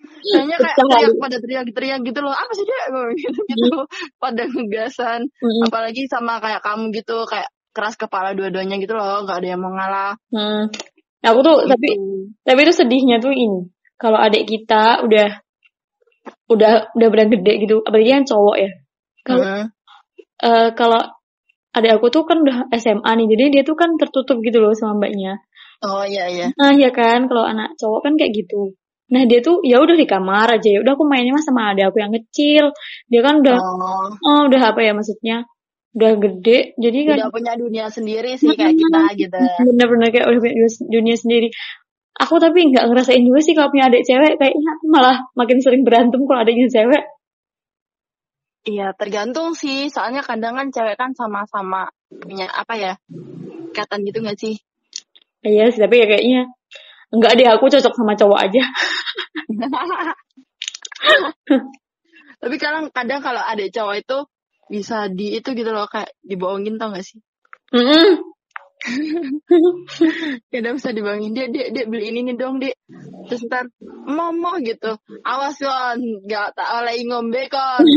kayaknya 0.06 0.58
kayak 0.62 0.78
teriak 0.78 1.14
pada 1.18 1.38
teriak-teriak 1.42 2.00
gitu 2.06 2.20
loh 2.22 2.30
apa 2.30 2.52
sih 2.54 2.66
dia 2.70 2.80
gitu 3.18 3.40
gitu 3.50 3.70
pada 4.22 4.46
ngegasan 4.46 5.26
Mm-mm. 5.42 5.66
apalagi 5.66 6.06
sama 6.06 6.38
kayak 6.38 6.62
kamu 6.62 6.94
gitu 6.94 7.26
kayak 7.26 7.50
keras 7.76 8.00
kepala 8.00 8.32
dua-duanya 8.32 8.80
gitu 8.80 8.96
loh 8.96 9.28
nggak 9.28 9.38
ada 9.44 9.48
yang 9.52 9.62
mau 9.62 9.76
ngalah 9.76 10.16
Hmm. 10.32 10.72
Nah, 11.26 11.34
aku 11.34 11.42
tuh 11.42 11.58
tapi 11.66 11.90
gitu. 11.98 12.30
tapi 12.46 12.60
itu 12.70 12.74
sedihnya 12.78 13.18
tuh 13.18 13.34
ini. 13.34 13.66
Kalau 13.98 14.22
adik 14.22 14.46
kita 14.46 15.02
udah 15.02 15.42
udah 16.54 16.94
udah 16.94 17.08
benar 17.10 17.28
gede 17.34 17.54
gitu, 17.66 17.82
apalagi 17.82 18.14
yang 18.14 18.26
cowok 18.30 18.56
ya. 18.62 18.72
Kalau 19.26 19.42
Heeh. 19.42 19.66
eh, 20.46 20.70
kalau 20.78 21.02
adik 21.74 21.92
aku 21.98 22.14
tuh 22.14 22.30
kan 22.30 22.46
udah 22.46 22.70
SMA 22.78 23.10
nih, 23.18 23.28
jadi 23.34 23.44
dia 23.50 23.64
tuh 23.66 23.74
kan 23.74 23.98
tertutup 23.98 24.38
gitu 24.46 24.62
loh 24.62 24.78
sama 24.78 25.02
mbaknya. 25.02 25.42
oh 25.82 26.06
iya 26.06 26.30
iya 26.30 26.48
Nah, 26.56 26.78
ya 26.78 26.94
kan, 26.94 27.26
kalau 27.26 27.42
anak 27.42 27.74
cowok 27.82 28.06
kan 28.06 28.14
kayak 28.22 28.46
gitu. 28.46 28.78
Nah, 29.10 29.26
dia 29.26 29.42
tuh 29.42 29.66
ya 29.66 29.82
udah 29.82 29.98
di 29.98 30.06
kamar 30.06 30.62
aja 30.62 30.70
ya. 30.70 30.80
Udah 30.86 30.94
aku 30.94 31.06
mainnya 31.10 31.34
mah 31.34 31.42
sama 31.42 31.74
adik 31.74 31.90
aku 31.90 32.06
yang 32.06 32.14
kecil. 32.14 32.70
Dia 33.10 33.22
kan 33.26 33.42
udah 33.42 33.58
oh 33.58 34.14
oh, 34.14 34.42
udah 34.46 34.62
apa 34.62 34.82
ya 34.86 34.94
maksudnya? 34.94 35.50
Udah 35.96 36.12
gede. 36.20 36.76
Jadi 36.76 37.00
kan 37.08 37.16
udah 37.24 37.32
punya 37.32 37.54
dunia 37.56 37.88
sendiri 37.88 38.36
sih 38.36 38.52
kayak 38.52 38.76
kita 38.76 39.02
gitu 39.16 39.40
bener-bener 39.64 40.12
kayak 40.12 40.28
udah 40.28 40.40
punya 40.44 40.68
dunia 40.92 41.16
sendiri. 41.16 41.48
Aku 42.16 42.40
tapi 42.40 42.72
nggak 42.72 42.88
ngerasain 42.92 43.24
juga 43.24 43.40
sih 43.44 43.56
kalau 43.56 43.72
punya 43.72 43.88
adik 43.92 44.04
cewek 44.08 44.40
kayaknya 44.40 44.70
aku 44.76 44.86
malah 44.92 45.18
makin 45.36 45.60
sering 45.64 45.84
berantem 45.88 46.20
kalau 46.28 46.44
adiknya 46.44 46.68
cewek. 46.72 47.04
Iya, 48.66 48.98
tergantung 48.98 49.54
sih. 49.54 49.94
Soalnya 49.94 50.26
kadang 50.26 50.58
kan 50.58 50.68
cewek 50.74 50.98
kan 50.98 51.14
sama-sama 51.14 51.86
punya 52.10 52.50
apa 52.50 52.74
ya? 52.76 52.94
Ikatan 53.72 54.02
gitu 54.08 54.26
gak 54.26 54.40
sih? 54.42 54.58
Iya 55.46 55.70
sih, 55.70 55.78
tapi 55.86 56.02
ya 56.02 56.10
kayaknya 56.10 56.50
enggak 57.14 57.38
deh 57.38 57.46
aku 57.46 57.70
cocok 57.70 57.94
sama 57.94 58.18
cowok 58.18 58.40
aja. 58.42 58.64
Tapi 62.42 62.56
kadang 62.62 62.90
kadang 62.90 63.22
kalau 63.22 63.42
ada 63.42 63.66
cowok 63.70 63.96
itu 64.02 64.18
bisa 64.70 65.10
di 65.12 65.38
itu 65.38 65.50
gitu 65.54 65.70
loh 65.70 65.86
kayak 65.90 66.14
dibohongin 66.26 66.82
tau 66.82 66.94
gak 66.94 67.06
sih? 67.06 67.22
Mm-mm. 67.74 68.22
Kadang 70.52 70.78
bisa 70.78 70.94
dibohongin 70.94 71.34
dia 71.34 71.48
dia 71.50 71.74
dia 71.74 71.84
beli 71.90 72.14
ini 72.14 72.32
nih 72.32 72.36
dong 72.38 72.62
dia. 72.62 72.74
Terus 73.30 73.46
ntar 73.50 73.66
momo 74.06 74.58
gitu. 74.62 74.98
Awas 75.26 75.58
kon, 75.58 76.00
gak 76.30 76.54
tak 76.54 76.70
oleh 76.82 76.94
ngombe 77.06 77.50
kon. 77.50 77.86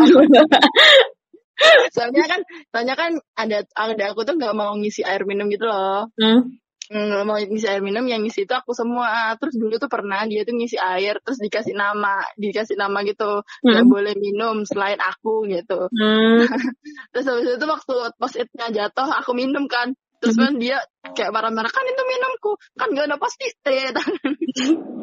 soalnya 1.95 2.25
kan 2.31 2.41
soalnya 2.71 2.95
kan 2.95 3.19
ada 3.35 3.67
ada 3.75 4.05
aku 4.15 4.23
tuh 4.23 4.39
nggak 4.39 4.55
mau 4.55 4.79
ngisi 4.79 5.03
air 5.03 5.27
minum 5.27 5.51
gitu 5.51 5.67
loh. 5.67 6.07
Hmm. 6.15 6.55
Nggak 6.89 7.23
mau 7.23 7.37
ngisi 7.37 7.67
air 7.67 7.81
minum 7.81 8.05
yang 8.05 8.21
ngisi 8.21 8.43
itu 8.43 8.53
aku 8.53 8.73
semua. 8.73 9.37
Terus 9.37 9.55
dulu 9.55 9.77
tuh 9.77 9.87
pernah 9.87 10.25
dia 10.25 10.43
tuh 10.43 10.53
ngisi 10.53 10.77
air 10.77 11.21
terus 11.21 11.37
dikasih 11.37 11.73
nama 11.73 12.25
dikasih 12.35 12.75
nama 12.75 13.05
gitu. 13.05 13.45
Nggak 13.61 13.85
Hmm. 13.85 13.93
boleh 13.93 14.15
minum 14.17 14.57
selain 14.65 14.97
aku 14.97 15.45
gitu. 15.47 15.87
Hmm. 15.89 16.39
terus 17.13 17.25
habis 17.25 17.55
itu 17.55 17.67
waktu 17.67 17.95
post-itnya 18.17 18.67
jatuh 18.71 19.09
aku 19.15 19.33
minum 19.33 19.69
kan. 19.69 19.93
Terus 20.19 20.35
Hmm. 20.35 20.45
kan 20.45 20.53
dia 20.57 20.79
kayak 21.15 21.31
marah-marah 21.31 21.69
kan 21.69 21.85
itu 21.85 22.03
minumku 22.03 22.53
kan 22.75 22.89
gak 22.91 23.07
ada 23.07 23.17
post-it. 23.17 23.55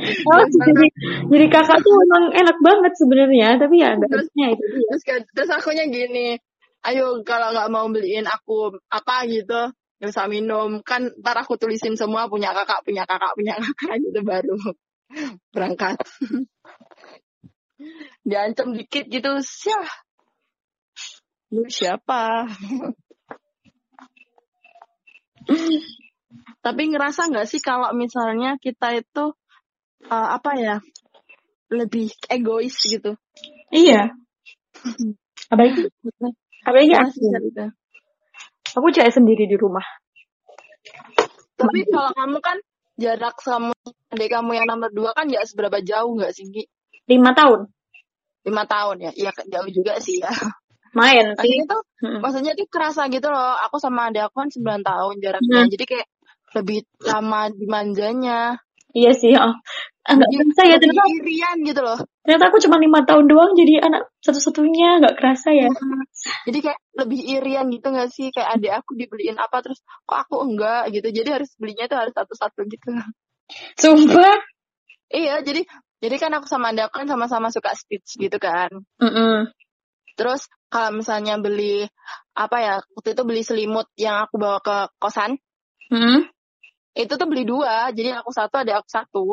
Oh, 0.00 0.40
jadi, 0.40 0.86
jadi 1.28 1.46
kakak 1.52 1.84
tuh 1.84 1.92
emang 1.92 2.32
enak 2.32 2.56
banget 2.64 2.92
sebenarnya, 2.96 3.60
tapi 3.60 3.84
ya 3.84 3.92
Terus- 4.00 4.32
itu 4.32 4.64
terus 4.88 5.02
kayak- 5.04 5.28
terus 5.36 5.50
akunya 5.52 5.84
gini 5.86 6.40
ayo 6.80 7.20
kalau 7.20 7.52
nggak 7.52 7.68
mau 7.68 7.84
beliin 7.84 8.24
aku 8.24 8.80
apa 8.88 9.28
gitu 9.28 9.68
usah 10.08 10.24
minum. 10.32 10.80
Kan 10.80 11.12
ntar 11.20 11.36
aku 11.44 11.60
tulisin 11.60 11.92
semua 12.00 12.24
punya 12.32 12.56
kakak 12.56 12.80
punya 12.88 13.04
kakak 13.04 13.36
punya 13.36 13.54
kakak 13.60 14.00
gitu 14.08 14.20
baru 14.24 14.56
berangkat. 15.54 16.00
Diancam 18.28 18.76
dikit 18.76 19.08
gitu 19.08 19.40
syah 19.40 19.88
lu 21.50 21.66
siapa? 21.66 22.46
Tapi 26.62 26.82
ngerasa 26.94 27.26
nggak 27.26 27.48
sih 27.50 27.58
kalau 27.58 27.90
misalnya 27.90 28.54
kita 28.62 29.02
itu 29.02 29.34
eh, 30.06 30.28
apa 30.30 30.50
ya 30.54 30.76
lebih 31.74 32.14
egois 32.30 32.76
gitu? 32.86 33.18
Iya. 33.74 34.14
Apalagi 35.50 35.90
apalagi 36.62 36.92
Ngerasa 36.94 37.18
aku. 37.18 37.79
Aku 38.76 38.86
cewek 38.94 39.10
sendiri 39.10 39.44
di 39.50 39.56
rumah. 39.58 39.84
Tapi 41.58 41.80
kalau 41.90 42.10
kamu 42.16 42.38
kan 42.40 42.56
jarak 43.00 43.36
sama 43.40 43.72
adik 44.12 44.32
kamu 44.32 44.60
yang 44.60 44.66
nomor 44.68 44.92
dua 44.92 45.10
kan 45.16 45.28
nggak 45.28 45.44
seberapa 45.48 45.80
jauh 45.80 46.16
nggak 46.16 46.32
sih 46.32 46.48
Gi? 46.48 46.64
Lima 47.08 47.32
tahun. 47.36 47.68
Lima 48.46 48.64
tahun 48.64 48.96
ya? 49.08 49.12
Iya 49.16 49.30
jauh 49.48 49.70
juga 49.72 50.00
sih 50.00 50.20
ya. 50.20 50.32
Main 50.96 51.34
sih. 51.42 51.64
Tuh, 51.68 51.82
Mm-mm. 52.04 52.20
maksudnya 52.24 52.56
tuh 52.56 52.66
kerasa 52.68 53.06
gitu 53.12 53.28
loh. 53.28 53.56
Aku 53.68 53.76
sama 53.76 54.08
adik 54.08 54.28
aku 54.28 54.46
kan 54.46 54.50
9 54.50 54.86
tahun 54.86 55.14
jaraknya. 55.20 55.58
Hmm. 55.64 55.70
Jadi 55.70 55.84
kayak 55.84 56.08
lebih 56.56 56.78
lama 57.04 57.40
dimanjanya. 57.52 58.58
Iya 58.90 59.12
sih. 59.14 59.36
Oh. 59.38 59.54
Enggak 60.08 60.28
kerasa 60.32 60.62
ya 60.66 60.76
ternyata, 60.80 61.06
irian 61.22 61.56
gitu 61.62 61.80
loh. 61.84 61.98
Ternyata 62.20 62.52
aku 62.52 62.58
cuma 62.60 62.76
lima 62.76 63.00
tahun 63.08 63.26
doang 63.26 63.52
jadi 63.56 63.80
anak 63.80 64.12
satu-satunya 64.20 65.00
nggak 65.00 65.16
kerasa 65.16 65.56
ya. 65.56 65.68
Jadi 66.44 66.58
kayak 66.60 66.80
lebih 67.00 67.20
irian 67.24 67.66
gitu 67.72 67.88
gak 67.88 68.12
sih? 68.12 68.28
Kayak 68.28 68.60
adik 68.60 68.72
aku 68.84 68.92
dibeliin 68.92 69.40
apa 69.40 69.64
terus 69.64 69.80
kok 70.04 70.18
aku 70.28 70.44
enggak 70.44 70.92
gitu. 70.92 71.08
Jadi 71.08 71.28
harus 71.32 71.50
belinya 71.56 71.88
tuh 71.88 71.96
harus 71.96 72.12
satu-satu 72.12 72.60
gitu. 72.68 72.92
Sumpah. 73.80 74.36
Iya, 75.10 75.40
jadi 75.40 75.64
jadi 76.00 76.16
kan 76.20 76.30
aku 76.36 76.46
sama 76.46 76.76
adik 76.76 76.92
aku 76.92 77.02
kan 77.02 77.08
sama-sama 77.08 77.48
suka 77.48 77.72
Stitch 77.72 78.20
gitu 78.20 78.36
kan. 78.36 78.68
Mm-mm. 79.00 79.48
Terus 80.14 80.44
kalau 80.70 81.02
misalnya 81.02 81.40
beli 81.40 81.88
apa 82.38 82.56
ya 82.62 82.74
waktu 82.94 83.18
itu 83.18 83.22
beli 83.26 83.42
selimut 83.42 83.90
yang 83.98 84.22
aku 84.24 84.38
bawa 84.38 84.62
ke 84.62 84.76
kosan 85.02 85.36
Mm-mm. 85.90 86.30
itu 86.94 87.10
tuh 87.10 87.26
beli 87.26 87.42
dua 87.42 87.90
jadi 87.90 88.22
aku 88.22 88.30
satu 88.30 88.62
ada 88.62 88.78
aku 88.78 88.88
satu 88.88 89.24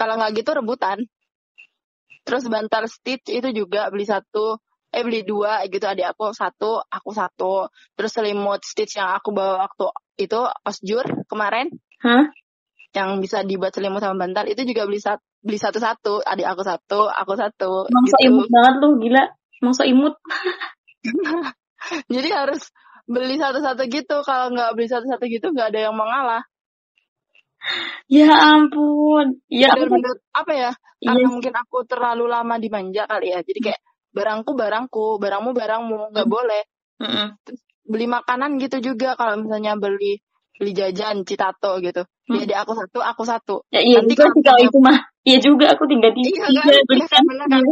kalau 0.00 0.16
nggak 0.16 0.40
gitu 0.40 0.56
rebutan 0.56 1.04
terus 2.24 2.48
bantal 2.48 2.88
stitch 2.88 3.28
itu 3.28 3.52
juga 3.52 3.92
beli 3.92 4.08
satu 4.08 4.56
eh 4.90 5.04
beli 5.04 5.22
dua 5.28 5.68
gitu 5.68 5.84
adik 5.84 6.16
aku 6.16 6.32
satu 6.32 6.80
aku 6.88 7.10
satu 7.12 7.68
terus 7.94 8.16
selimut 8.16 8.64
stitch 8.64 8.96
yang 8.96 9.12
aku 9.12 9.36
bawa 9.36 9.68
waktu 9.68 9.92
itu 10.16 10.40
osjur 10.64 11.04
kemarin 11.28 11.68
Hah? 12.00 12.32
yang 12.96 13.20
bisa 13.20 13.44
dibuat 13.44 13.76
selimut 13.76 14.00
sama 14.00 14.24
bantal 14.24 14.48
itu 14.48 14.64
juga 14.64 14.88
beli 14.88 14.98
satu 14.98 15.22
beli 15.40 15.56
satu-satu 15.56 16.20
adik 16.24 16.48
aku 16.48 16.62
satu 16.64 17.08
aku 17.08 17.32
satu 17.36 17.70
Emang 17.88 18.06
so 18.08 18.16
gitu 18.20 18.28
imut 18.28 18.46
banget 18.52 18.74
lu, 18.76 18.88
gila. 19.00 19.24
Emang 19.60 19.74
so 19.76 19.84
imut. 19.88 20.14
jadi 22.12 22.28
harus 22.44 22.68
beli 23.08 23.40
satu-satu 23.40 23.82
gitu 23.88 24.16
kalau 24.22 24.52
nggak 24.52 24.70
beli 24.76 24.88
satu-satu 24.92 25.24
gitu 25.32 25.46
nggak 25.56 25.72
ada 25.72 25.80
yang 25.88 25.94
mau 25.96 26.04
ngalah 26.04 26.44
Ya 28.18 28.30
ampun. 28.54 29.38
Ya 29.50 29.70
bener-bener 29.74 30.14
apa 30.34 30.52
ya 30.52 30.70
Iya 31.00 31.08
karena 31.10 31.26
sih. 31.26 31.32
mungkin 31.32 31.54
aku 31.56 31.76
terlalu 31.88 32.24
lama 32.28 32.54
dimanja 32.60 33.02
kali 33.08 33.26
ya 33.32 33.40
jadi 33.40 33.60
kayak 33.72 33.80
barangku 34.12 34.50
barangku 34.58 35.04
barangmu 35.22 35.50
barangmu 35.56 35.96
nggak 36.12 36.26
Hmm. 36.28 36.34
boleh 36.36 36.62
Mm-mm. 37.00 37.26
beli 37.88 38.06
makanan 38.10 38.50
gitu 38.60 38.76
juga 38.92 39.16
kalau 39.16 39.40
misalnya 39.40 39.78
beli 39.80 40.20
beli 40.60 40.72
jajan 40.76 41.24
citato 41.24 41.80
gitu 41.80 42.04
Hmm. 42.28 42.38
jadi 42.46 42.62
aku 42.62 42.72
satu 42.76 42.98
aku 43.02 43.22
satu 43.26 43.56
Ya 43.74 43.80
iya 43.82 43.98
Nanti 44.02 44.14
juga 44.14 44.28
kalau 44.28 44.34
sih 44.36 44.42
kalau 44.44 44.60
itu 44.68 44.78
mah. 44.82 44.98
Iya 45.26 45.38
juga 45.44 45.64
aku 45.74 45.84
tinggal 45.90 46.12
di 46.16 46.22
Iya 46.22 46.46
tiga 46.46 46.74
kan? 46.74 46.84
beli 46.88 47.00
Iya 47.00 47.18
bener 47.26 47.46
kan? 47.50 47.64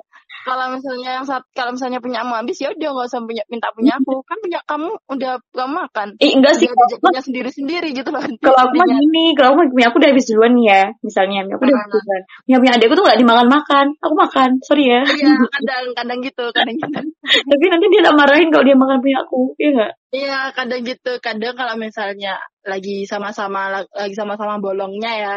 Kalau 0.49 0.67
misalnya 0.73 1.11
yang 1.21 1.27
saat 1.29 1.45
kalau 1.53 1.77
misalnya 1.77 2.01
punya 2.01 2.25
kamu 2.25 2.35
habis 2.41 2.57
ya 2.57 2.69
udah 2.73 2.89
nggak 2.97 3.09
usah 3.13 3.21
punya 3.21 3.45
minta 3.53 3.69
punya 3.77 3.93
aku 4.01 4.13
kan 4.29 4.39
punya 4.41 4.61
kamu 4.65 4.91
udah 5.13 5.33
kamu 5.53 5.73
makan 5.77 6.09
Eh 6.25 6.33
enggak 6.33 6.55
sih. 6.57 6.67
udah 6.73 6.99
punya 6.99 7.21
sendiri 7.21 7.51
sendiri 7.53 7.89
gitu 7.93 8.09
loh 8.09 8.23
kalau 8.45 8.59
aku 8.65 8.75
mah 8.81 8.89
gini, 8.89 9.37
kalau 9.37 9.55
aku 9.55 9.77
punya 9.77 9.87
aku 9.93 9.97
udah 10.01 10.11
habis 10.11 10.27
duluan 10.31 10.53
nih 10.57 10.67
ya. 10.67 10.83
Misalnya, 11.05 11.41
punya 11.45 11.55
aku 11.55 11.63
udah 11.69 11.77
habis 11.77 11.93
duluan. 11.93 12.23
Punya 12.47 12.57
punya 12.59 12.73
adekku 12.79 12.95
tuh 12.97 13.05
gak 13.05 13.21
dimakan-makan. 13.21 13.87
Aku 14.01 14.15
makan, 14.17 14.49
sorry 14.65 14.85
ya. 14.89 15.01
iya 15.05 15.35
kadang 15.53 15.85
kadang 15.95 16.19
gitu 16.25 16.45
kadang 16.55 16.77
gitu 16.79 17.01
Tapi 17.51 17.65
nanti 17.69 17.87
dia 17.93 18.01
tak 18.09 18.17
marahin 18.17 18.49
kalau 18.49 18.65
dia 18.65 18.77
makan 18.79 18.99
punya 19.05 19.19
aku. 19.21 19.41
Iya? 19.61 19.87
Iya 20.09 20.39
kadang 20.57 20.81
gitu 20.89 21.13
kadang 21.21 21.53
kalau 21.53 21.75
misalnya 21.77 22.41
lagi 22.65 23.05
sama-sama 23.05 23.85
lagi 23.93 24.15
sama-sama 24.17 24.57
bolongnya 24.61 25.13
ya 25.13 25.35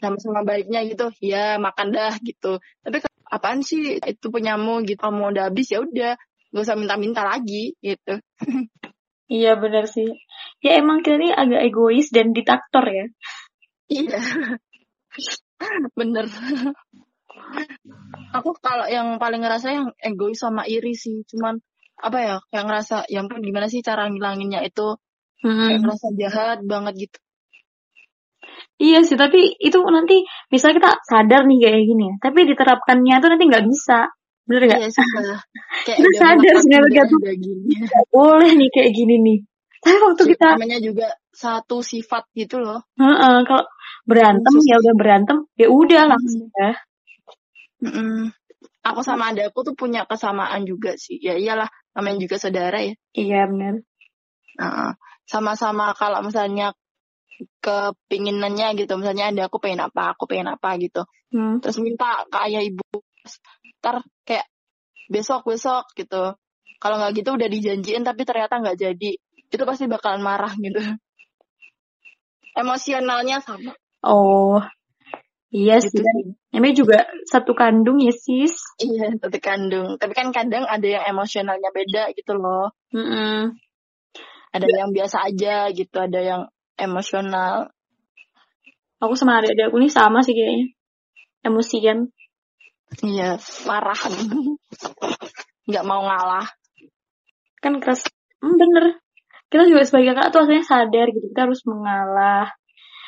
sama-sama 0.00 0.40
baiknya 0.44 0.84
gitu 0.88 1.12
ya 1.20 1.60
makan 1.60 1.92
dah 1.92 2.12
gitu 2.24 2.56
tapi 2.80 3.04
kalau, 3.04 3.13
apaan 3.34 3.60
sih 3.66 3.98
itu 3.98 4.26
punyamu? 4.30 4.86
Gitu. 4.86 4.98
Kamu 5.02 5.34
udah 5.34 5.50
habis 5.50 5.74
ya 5.74 5.82
udah. 5.82 6.14
Gak 6.54 6.62
usah 6.62 6.78
minta-minta 6.78 7.26
lagi 7.26 7.74
gitu. 7.82 8.14
Iya 9.24 9.56
benar 9.56 9.88
sih. 9.88 10.04
Ya 10.60 10.76
emang 10.76 11.00
kita 11.00 11.16
ini 11.16 11.32
agak 11.32 11.64
egois 11.64 12.12
dan 12.12 12.36
diktator 12.36 12.84
ya. 12.84 13.06
iya. 13.88 14.20
Bener. 15.96 16.28
Aku 18.36 18.52
kalau 18.60 18.84
yang 18.84 19.16
paling 19.16 19.40
ngerasa 19.40 19.72
yang 19.72 19.86
egois 19.96 20.36
sama 20.36 20.68
iri 20.68 20.92
sih. 20.92 21.24
Cuman 21.24 21.56
apa 21.96 22.18
ya 22.20 22.36
yang 22.52 22.68
ngerasa 22.68 23.08
yang 23.08 23.24
pun 23.32 23.40
gimana 23.40 23.72
sih 23.72 23.80
cara 23.80 24.12
ngilanginnya 24.12 24.60
itu? 24.60 25.00
Kayak 25.40 25.72
Mm-mm. 25.72 25.80
ngerasa 25.88 26.06
jahat 26.20 26.58
banget 26.68 27.08
gitu 27.08 27.18
Iya 28.78 29.06
sih, 29.06 29.14
tapi 29.14 29.54
itu 29.62 29.78
nanti 29.86 30.26
misalnya 30.50 30.76
kita 30.82 30.90
sadar 31.06 31.42
nih 31.46 31.58
kayak 31.62 31.82
gini 31.86 32.04
ya, 32.10 32.14
tapi 32.18 32.40
diterapkannya 32.50 33.14
tuh 33.22 33.28
nanti 33.30 33.44
nggak 33.46 33.66
bisa. 33.70 33.98
Bener 34.44 34.62
nggak? 34.68 34.80
iya 34.82 34.90
kayak 35.86 35.98
Kita 35.98 36.10
sadar 36.20 36.54
sebenarnya 36.60 37.02
tuh 37.08 37.18
boleh 38.12 38.50
nih 38.58 38.68
kayak 38.74 38.90
gini 38.92 39.16
nih. 39.22 39.38
Tapi 39.84 39.96
waktu 40.00 40.22
kita, 40.32 40.56
namanya 40.56 40.80
juga 40.80 41.08
satu 41.28 41.84
sifat 41.84 42.32
gitu 42.32 42.56
loh 42.56 42.80
Heeh, 42.96 43.36
kalau 43.44 43.68
berantem 44.08 44.54
Khusus. 44.56 44.70
ya 44.70 44.76
udah 44.80 44.94
berantem, 44.96 45.38
ya 45.60 45.68
udah 45.68 46.02
langsung 46.08 46.48
ya. 46.56 46.72
Mm-mm. 47.84 48.32
Aku 48.84 49.00
sama 49.00 49.32
adakku 49.32 49.64
tuh 49.64 49.76
punya 49.76 50.04
kesamaan 50.08 50.64
juga 50.68 50.96
sih. 50.96 51.16
Ya 51.20 51.36
iyalah, 51.36 51.68
namanya 51.96 52.20
juga 52.20 52.36
saudara 52.36 52.80
ya. 52.80 52.92
Iya 53.16 53.48
benar. 53.48 53.80
Nah, 54.60 54.92
sama-sama 55.24 55.96
kalau 55.96 56.20
misalnya 56.20 56.76
kepinginannya 57.58 58.78
gitu. 58.78 58.94
Misalnya 58.98 59.30
ada 59.32 59.42
aku 59.48 59.58
pengen 59.58 59.86
apa, 59.86 60.14
aku 60.14 60.28
pengen 60.30 60.54
apa 60.54 60.76
gitu. 60.78 61.02
Hmm. 61.34 61.58
Terus 61.58 61.80
minta 61.82 62.22
ke 62.30 62.38
ayah 62.46 62.62
ibu. 62.62 62.84
Ntar 63.82 64.04
kayak 64.22 64.46
besok-besok 65.10 65.92
gitu. 65.98 66.36
Kalau 66.78 66.96
nggak 67.00 67.12
gitu 67.16 67.34
udah 67.34 67.48
dijanjiin 67.48 68.04
tapi 68.04 68.22
ternyata 68.28 68.60
nggak 68.60 68.78
jadi. 68.78 69.12
Itu 69.50 69.62
pasti 69.64 69.88
bakalan 69.90 70.22
marah 70.22 70.52
gitu. 70.58 70.80
Emosionalnya 72.54 73.42
sama. 73.42 73.74
Oh, 74.04 74.62
iya. 75.50 75.82
Gitu 75.82 76.02
sih. 76.02 76.70
Juga 76.74 77.02
satu 77.26 77.50
kandung 77.56 77.98
ya 77.98 78.14
sis. 78.14 78.54
Iya, 78.78 79.18
satu 79.18 79.38
kandung. 79.42 79.98
Tapi 79.98 80.12
kan 80.14 80.30
kadang 80.30 80.68
ada 80.68 80.86
yang 80.86 81.04
emosionalnya 81.10 81.70
beda 81.74 82.14
gitu 82.14 82.38
loh. 82.38 82.70
Mm-mm. 82.94 83.58
ada 84.54 84.70
yang 84.70 84.94
biasa 84.94 85.26
aja 85.26 85.66
gitu 85.74 85.98
ada 85.98 86.20
yang 86.22 86.42
emosional 86.78 87.74
Aku 89.04 89.14
sama 89.20 89.42
adik-adik 89.42 89.68
aku 89.68 89.76
nih 89.84 89.92
sama 89.92 90.24
sih 90.24 90.32
kayaknya. 90.32 90.72
Emosian. 91.44 92.08
iya 93.04 93.36
marah 93.68 93.96
nggak 95.68 95.84
mau 95.84 96.04
ngalah 96.04 96.46
Kan 97.60 97.80
keras. 97.80 98.04
Hmm, 98.44 98.60
bener. 98.60 99.00
Kita 99.48 99.64
juga 99.64 99.88
sebagai 99.88 100.12
kakak 100.12 100.28
tuh 100.36 100.40
akhirnya 100.44 100.64
sadar 100.68 101.06
gitu. 101.08 101.32
Kita 101.32 101.48
harus 101.48 101.64
mengalah. 101.64 102.52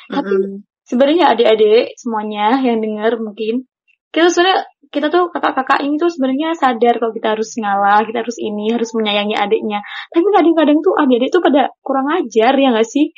Tapi 0.09 0.33
Mm-mm. 0.33 0.65
sebenarnya 0.81 1.37
adik-adik 1.37 1.93
semuanya 1.93 2.57
yang 2.65 2.81
dengar 2.81 3.21
mungkin 3.21 3.69
kita 4.09 4.33
sebenarnya 4.33 4.65
kita 4.93 5.07
tuh 5.11 5.29
kakak-kakak 5.33 5.83
ini 5.83 5.95
tuh 5.99 6.09
sebenarnya 6.11 6.55
sadar 6.55 6.95
kalau 7.01 7.13
kita 7.13 7.35
harus 7.35 7.49
ngalah, 7.59 8.03
kita 8.07 8.23
harus 8.23 8.37
ini, 8.39 8.71
harus 8.71 8.91
menyayangi 8.95 9.35
adiknya. 9.35 9.79
Tapi 10.11 10.27
kadang-kadang 10.31 10.79
tuh 10.79 10.93
adik-adik 10.95 11.29
tuh 11.33 11.41
pada 11.43 11.71
kurang 11.83 12.07
ajar 12.13 12.53
ya 12.55 12.67
nggak 12.71 12.87
sih? 12.87 13.11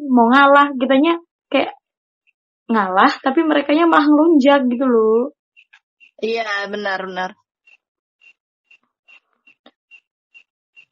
Mau 0.00 0.26
ngalah, 0.32 0.72
kitanya 0.80 1.20
kayak 1.52 1.76
ngalah, 2.70 3.12
tapi 3.20 3.40
mereka 3.44 3.74
malah 3.84 4.06
ngelunjak 4.06 4.60
gitu 4.70 4.86
loh. 4.86 5.22
iya 6.20 6.68
benar 6.68 7.00
benar 7.08 7.30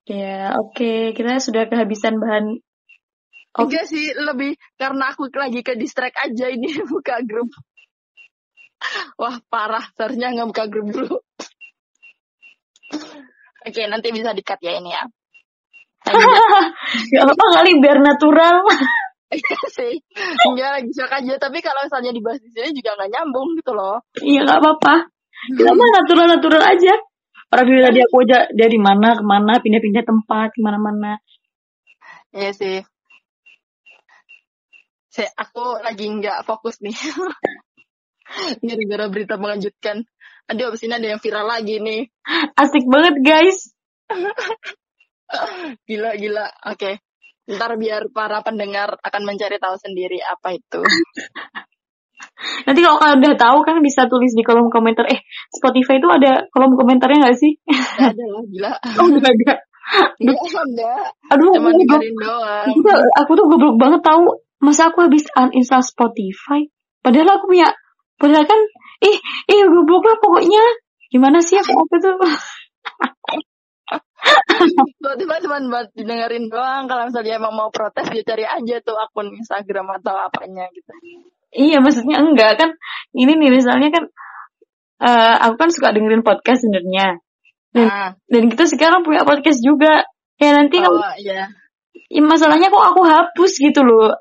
Ya, 0.09 0.57
oke, 0.57 1.13
kita 1.13 1.37
sudah 1.37 1.69
kehabisan 1.69 2.17
bahan. 2.17 2.65
Oke. 3.59 3.75
enggak 3.75 3.85
sih 3.91 4.15
lebih 4.15 4.55
karena 4.81 5.11
aku 5.13 5.29
lagi 5.35 5.61
ke 5.67 5.75
distract 5.75 6.17
aja 6.17 6.47
ini 6.49 6.69
buka 6.93 7.21
grup 7.27 7.51
wah 9.21 9.37
parah 9.51 9.85
seharusnya 9.95 10.35
nggak 10.35 10.49
buka 10.49 10.65
grup 10.71 10.87
dulu 10.95 11.17
oke 13.67 13.81
nanti 13.91 14.09
bisa 14.15 14.33
dikat 14.33 14.59
ya 14.63 14.79
ini 14.79 14.93
ya 14.95 15.05
Gak 15.99 17.25
apa 17.27 17.45
kali 17.59 17.83
biar 17.83 17.99
natural. 18.01 18.63
Iya 19.29 19.61
sih 19.69 19.95
enggak 20.49 20.71
lagi 20.81 20.91
shock 20.97 21.13
aja 21.13 21.37
tapi 21.37 21.61
kalau 21.61 21.85
misalnya 21.85 22.17
dibahas 22.17 22.41
di 22.41 22.49
sini 22.49 22.73
juga 22.73 22.97
nggak 22.97 23.13
nyambung 23.13 23.61
gitu 23.61 23.77
loh 23.77 24.01
Iya 24.25 24.41
nggak 24.49 24.61
apa-apa. 24.65 24.95
Kita 25.53 25.71
mah 25.77 25.89
natural-natural 26.01 26.63
aja. 26.65 26.95
Orang 27.53 27.67
dari 27.69 27.83
tadi 27.85 27.99
aku 28.09 28.17
aja 28.25 28.39
dari 28.57 28.79
mana 28.81 29.21
ke 29.21 29.25
mana 29.25 29.61
pindah-pindah 29.61 30.05
tempat 30.05 30.49
ke 30.57 30.61
mana-mana. 30.65 31.21
Iya 32.33 32.51
sih. 32.57 32.79
Saya, 35.13 35.29
aku 35.37 35.77
lagi 35.81 36.09
nggak 36.09 36.49
fokus 36.49 36.81
nih. 36.81 36.97
Gara-gara 38.67 39.07
berita 39.09 39.35
mengejutkan. 39.41 40.05
Aduh, 40.49 40.73
abis 40.73 40.89
ini 40.89 40.97
ada 40.97 41.09
yang 41.17 41.21
viral 41.21 41.45
lagi 41.45 41.77
nih. 41.81 42.09
Asik 42.57 42.85
banget 42.89 43.21
guys. 43.21 43.73
Gila, 45.89 46.17
gila. 46.17 46.47
Oke. 46.73 47.05
Ntar 47.49 47.77
biar 47.81 48.09
para 48.13 48.41
pendengar 48.45 48.97
akan 49.01 49.23
mencari 49.25 49.61
tahu 49.61 49.77
sendiri 49.77 50.21
apa 50.25 50.57
itu. 50.57 50.81
Nanti 52.67 52.81
kalau 52.85 52.99
kalian 53.01 53.25
udah 53.25 53.37
tahu 53.41 53.59
kan 53.65 53.77
bisa 53.81 54.09
tulis 54.09 54.33
di 54.37 54.45
kolom 54.45 54.69
komentar. 54.73 55.09
Eh 55.09 55.21
Spotify 55.53 56.01
itu 56.01 56.09
ada 56.09 56.49
kolom 56.53 56.77
komentarnya 56.77 57.29
nggak 57.29 57.37
sih? 57.37 57.53
Gak 57.69 58.15
ada 58.15 58.25
lah, 58.25 58.43
gila. 58.49 58.73
Oh 59.01 59.07
ada. 59.17 59.55
Gak 60.21 60.37
ada. 60.37 60.93
Aduh, 61.33 61.51
Cuma 61.57 61.71
aku, 61.73 61.85
doang. 62.21 62.65
aku, 62.69 62.81
aku 63.17 63.31
tuh 63.33 63.47
goblok 63.49 63.77
banget 63.81 64.01
tahu. 64.05 64.25
Masa 64.59 64.91
aku 64.91 65.07
habis 65.07 65.25
uninstall 65.39 65.87
Spotify? 65.87 66.67
Padahal 67.01 67.39
aku 67.39 67.55
punya, 67.55 67.71
padahal 68.19 68.45
kan, 68.45 68.61
ih, 69.07 69.17
ih 69.49 69.61
goblok 69.71 70.05
lah 70.05 70.17
pokoknya. 70.21 70.63
Gimana 71.09 71.41
sih 71.41 71.57
aku 71.57 71.73
aku 71.73 71.97
tuh? 72.03 72.15
Tiba-tiba 74.99 75.35
cuma 75.47 75.57
buat 75.71 75.87
didengerin 75.95 76.51
doang. 76.51 76.85
Kalau 76.91 77.09
misalnya 77.09 77.39
emang 77.39 77.55
mau 77.55 77.71
protes, 77.73 78.11
dia 78.11 78.25
cari 78.27 78.45
aja 78.45 78.77
tuh 78.83 78.99
akun 78.99 79.33
Instagram 79.33 79.87
atau 80.03 80.15
apanya 80.19 80.67
gitu. 80.75 80.91
Iya, 81.55 81.81
maksudnya 81.81 82.21
enggak 82.21 82.61
kan. 82.61 82.71
Ini 83.17 83.33
nih 83.39 83.51
misalnya 83.55 83.89
kan, 83.89 84.05
eh 85.01 85.35
aku 85.49 85.55
kan 85.57 85.71
suka 85.73 85.95
dengerin 85.97 86.27
podcast 86.27 86.67
sebenarnya. 86.67 87.23
Dan, 87.73 87.87
Ah, 87.89 88.11
dan 88.29 88.43
kita 88.53 88.65
sekarang 88.69 89.01
punya 89.07 89.25
podcast 89.25 89.63
juga. 89.65 90.05
Ya 90.39 90.55
nanti 90.55 90.79
kan, 90.83 90.93
oh 90.93 91.15
iya. 91.19 91.51
ya 92.11 92.23
masalahnya 92.23 92.69
kok 92.71 92.85
aku 92.95 93.03
hapus 93.07 93.53
gitu 93.59 93.81
loh. 93.83 94.13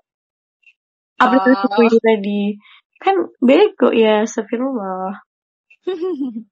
Aplikasi 1.18 1.66
Oh. 1.66 1.82
itu 1.84 1.98
tadi. 1.98 2.42
Kan 2.98 3.16
bego 3.38 3.94
ya, 3.94 4.26
astagfirullah. 4.26 5.22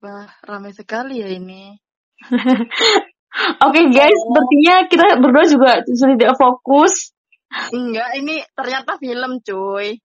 Wah, 0.00 0.28
ramai 0.48 0.72
sekali 0.72 1.20
ya 1.20 1.28
ini. 1.28 1.76
Oke 3.64 3.80
guys, 3.94 4.16
sepertinya 4.16 4.74
kita 4.90 5.06
berdua 5.22 5.44
juga 5.46 5.70
sudah 5.86 6.16
tidak 6.18 6.34
fokus. 6.40 7.14
Enggak, 7.70 8.10
ini 8.18 8.42
ternyata 8.56 8.96
film, 8.98 9.38
cuy. 9.44 9.98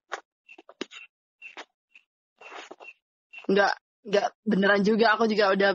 Enggak, 3.46 3.74
enggak 4.06 4.28
beneran 4.46 4.82
juga. 4.82 5.06
Aku 5.18 5.30
juga 5.30 5.54
udah 5.54 5.72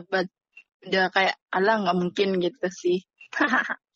udah 0.81 1.05
kayak 1.13 1.35
alah 1.53 1.75
nggak 1.85 1.97
mungkin 1.97 2.29
gitu 2.41 2.67
sih. 2.71 2.97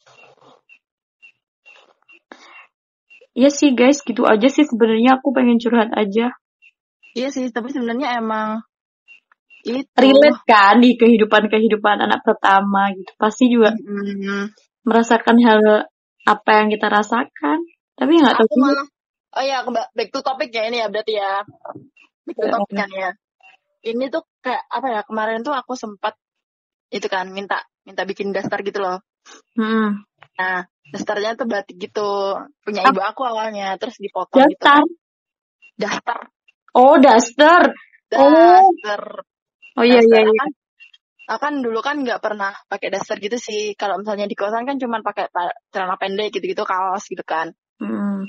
Iya 3.35 3.49
sih 3.51 3.75
guys, 3.75 3.99
gitu 4.01 4.23
aja 4.23 4.47
sih 4.47 4.63
sebenarnya 4.63 5.19
aku 5.19 5.35
pengen 5.35 5.59
curhat 5.59 5.91
aja. 5.91 6.31
iya 7.15 7.27
sih, 7.31 7.47
tapi 7.51 7.71
sebenarnya 7.71 8.19
emang 8.19 8.63
itu. 9.67 9.87
Relate 9.91 10.39
kan 10.47 10.79
di 10.79 10.95
kehidupan-kehidupan 10.95 11.99
anak 12.07 12.23
pertama 12.23 12.91
gitu. 12.95 13.11
Pasti 13.19 13.51
juga 13.51 13.75
Mm, 13.75 14.51
merasakan 14.87 15.37
hal 15.43 15.59
apa 16.25 16.49
yang 16.63 16.67
kita 16.71 16.87
rasakan. 16.87 17.59
Tapi 17.95 18.11
nggak 18.19 18.35
tahu 18.39 18.55
malah 18.59 18.87
oh 19.35 19.43
ya 19.43 19.63
back 19.67 20.09
to 20.15 20.19
topic 20.23 20.47
ya 20.51 20.67
ini 20.71 20.79
ya 20.79 20.87
berarti 20.87 21.13
ya 21.19 21.43
back 22.23 22.35
to 22.39 22.45
Ya. 22.47 22.51
topic 22.55 22.73
kan 22.75 22.89
ya 22.91 23.09
ini 23.83 24.05
tuh 24.07 24.23
kayak 24.39 24.63
apa 24.71 24.87
ya 24.91 25.01
kemarin 25.03 25.43
tuh 25.43 25.51
aku 25.51 25.75
sempat 25.75 26.15
itu 26.87 27.07
kan 27.11 27.27
minta 27.31 27.59
minta 27.83 28.07
bikin 28.07 28.31
daftar 28.31 28.63
gitu 28.63 28.79
loh 28.79 29.03
Hmm. 29.57 30.05
nah 30.39 30.63
daftarnya 30.85 31.33
tuh 31.33 31.45
batik 31.45 31.77
gitu 31.79 32.37
punya 32.61 32.81
ibu 32.83 33.01
aku 33.01 33.21
awalnya 33.21 33.73
terus 33.75 33.97
dipotong 33.97 34.45
gitu 34.45 34.61
Daftar. 34.61 34.81
kan. 34.81 34.85
daftar 35.75 36.19
Oh, 36.75 36.99
daster. 36.99 37.61
Oh. 38.11 38.67
daftar 38.75 39.23
Oh 39.75 39.83
iya 39.83 39.99
Daster. 39.99 40.11
iya 40.11 40.21
iya. 40.23 40.33
kan 40.35 40.49
aku 41.25 41.39
kan 41.41 41.53
dulu 41.59 41.79
kan 41.81 41.95
nggak 41.99 42.21
pernah 42.21 42.51
pakai 42.67 42.87
daster 42.89 43.17
gitu 43.17 43.35
sih 43.35 43.73
kalau 43.73 43.97
misalnya 43.97 44.23
di 44.23 44.35
kosan 44.35 44.63
kan 44.63 44.77
cuman 44.77 45.01
pakai 45.01 45.25
pa- 45.27 45.55
celana 45.69 45.97
pendek 45.97 46.29
gitu-gitu 46.31 46.61
kaos 46.61 47.07
gitu 47.07 47.23
kan 47.23 47.51
Hmm. 47.75 48.23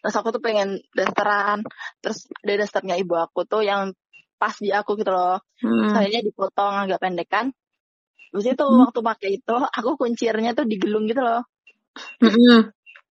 terus 0.00 0.12
aku 0.12 0.28
tuh 0.28 0.40
pengen 0.40 0.76
dasteran 0.92 1.64
terus 2.00 2.28
ada 2.40 2.58
dasternya 2.58 2.96
ibu 2.96 3.16
aku 3.16 3.44
tuh 3.44 3.62
yang 3.62 3.92
pas 4.34 4.52
di 4.56 4.68
aku 4.68 4.96
gitu 4.96 5.08
loh 5.08 5.40
Hmm. 5.56 5.88
sayanya 5.92 6.20
dipotong 6.20 6.84
agak 6.84 7.00
pendek 7.00 7.28
kan 7.28 7.48
Terus 8.30 8.46
itu 8.46 8.62
Hmm. 8.62 8.86
waktu 8.86 9.00
pakai 9.00 9.30
itu 9.36 9.54
aku 9.56 9.90
kuncirnya 9.96 10.52
tuh 10.52 10.62
digelung 10.62 11.04
gitu 11.04 11.18
loh 11.18 11.42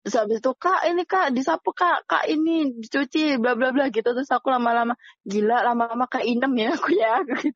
Terus 0.04 0.20
habis 0.20 0.38
itu 0.44 0.52
kak 0.60 0.84
ini 0.84 1.02
kak 1.08 1.32
disapu 1.32 1.72
kak 1.72 2.04
kak 2.04 2.28
ini 2.28 2.76
dicuci 2.76 3.40
bla 3.40 3.56
bla 3.56 3.72
bla 3.72 3.88
gitu 3.88 4.04
terus 4.12 4.28
aku 4.28 4.52
lama-lama 4.52 4.92
gila 5.24 5.64
lama-lama 5.64 6.04
kayak 6.12 6.28
inem 6.28 6.52
ya 6.60 6.68
aku 6.76 6.92
ya 6.92 7.12
gitu. 7.28 7.48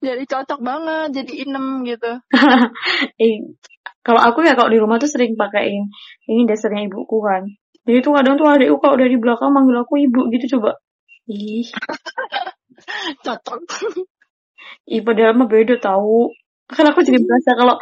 jadi 0.00 0.24
cocok 0.24 0.60
banget 0.64 1.20
jadi 1.20 1.32
inem 1.44 1.84
gitu 1.84 2.08
Eh, 3.20 3.52
kalau 4.00 4.24
aku 4.24 4.48
ya 4.48 4.56
kalau 4.56 4.72
di 4.72 4.80
rumah 4.80 4.96
tuh 4.96 5.12
sering 5.12 5.36
pakein 5.36 5.92
ini 6.24 6.48
dasarnya 6.48 6.88
ibuku 6.88 7.20
kan. 7.20 7.44
Jadi 7.86 7.98
tuh 8.02 8.16
kadang 8.16 8.34
tuh 8.40 8.46
adikku 8.48 8.80
kalau 8.82 8.96
dari 8.98 9.14
belakang 9.20 9.52
manggil 9.52 9.82
aku 9.82 9.98
ibu 9.98 10.26
gitu 10.32 10.58
coba. 10.58 10.78
Ih, 11.26 11.66
cocok 13.26 13.60
ih 14.86 15.02
padahal 15.02 15.34
mah 15.34 15.48
beda 15.50 15.76
tahu. 15.82 16.30
Kan 16.66 16.86
aku 16.90 17.02
jadi 17.06 17.18
merasa 17.22 17.54
kalau 17.54 17.76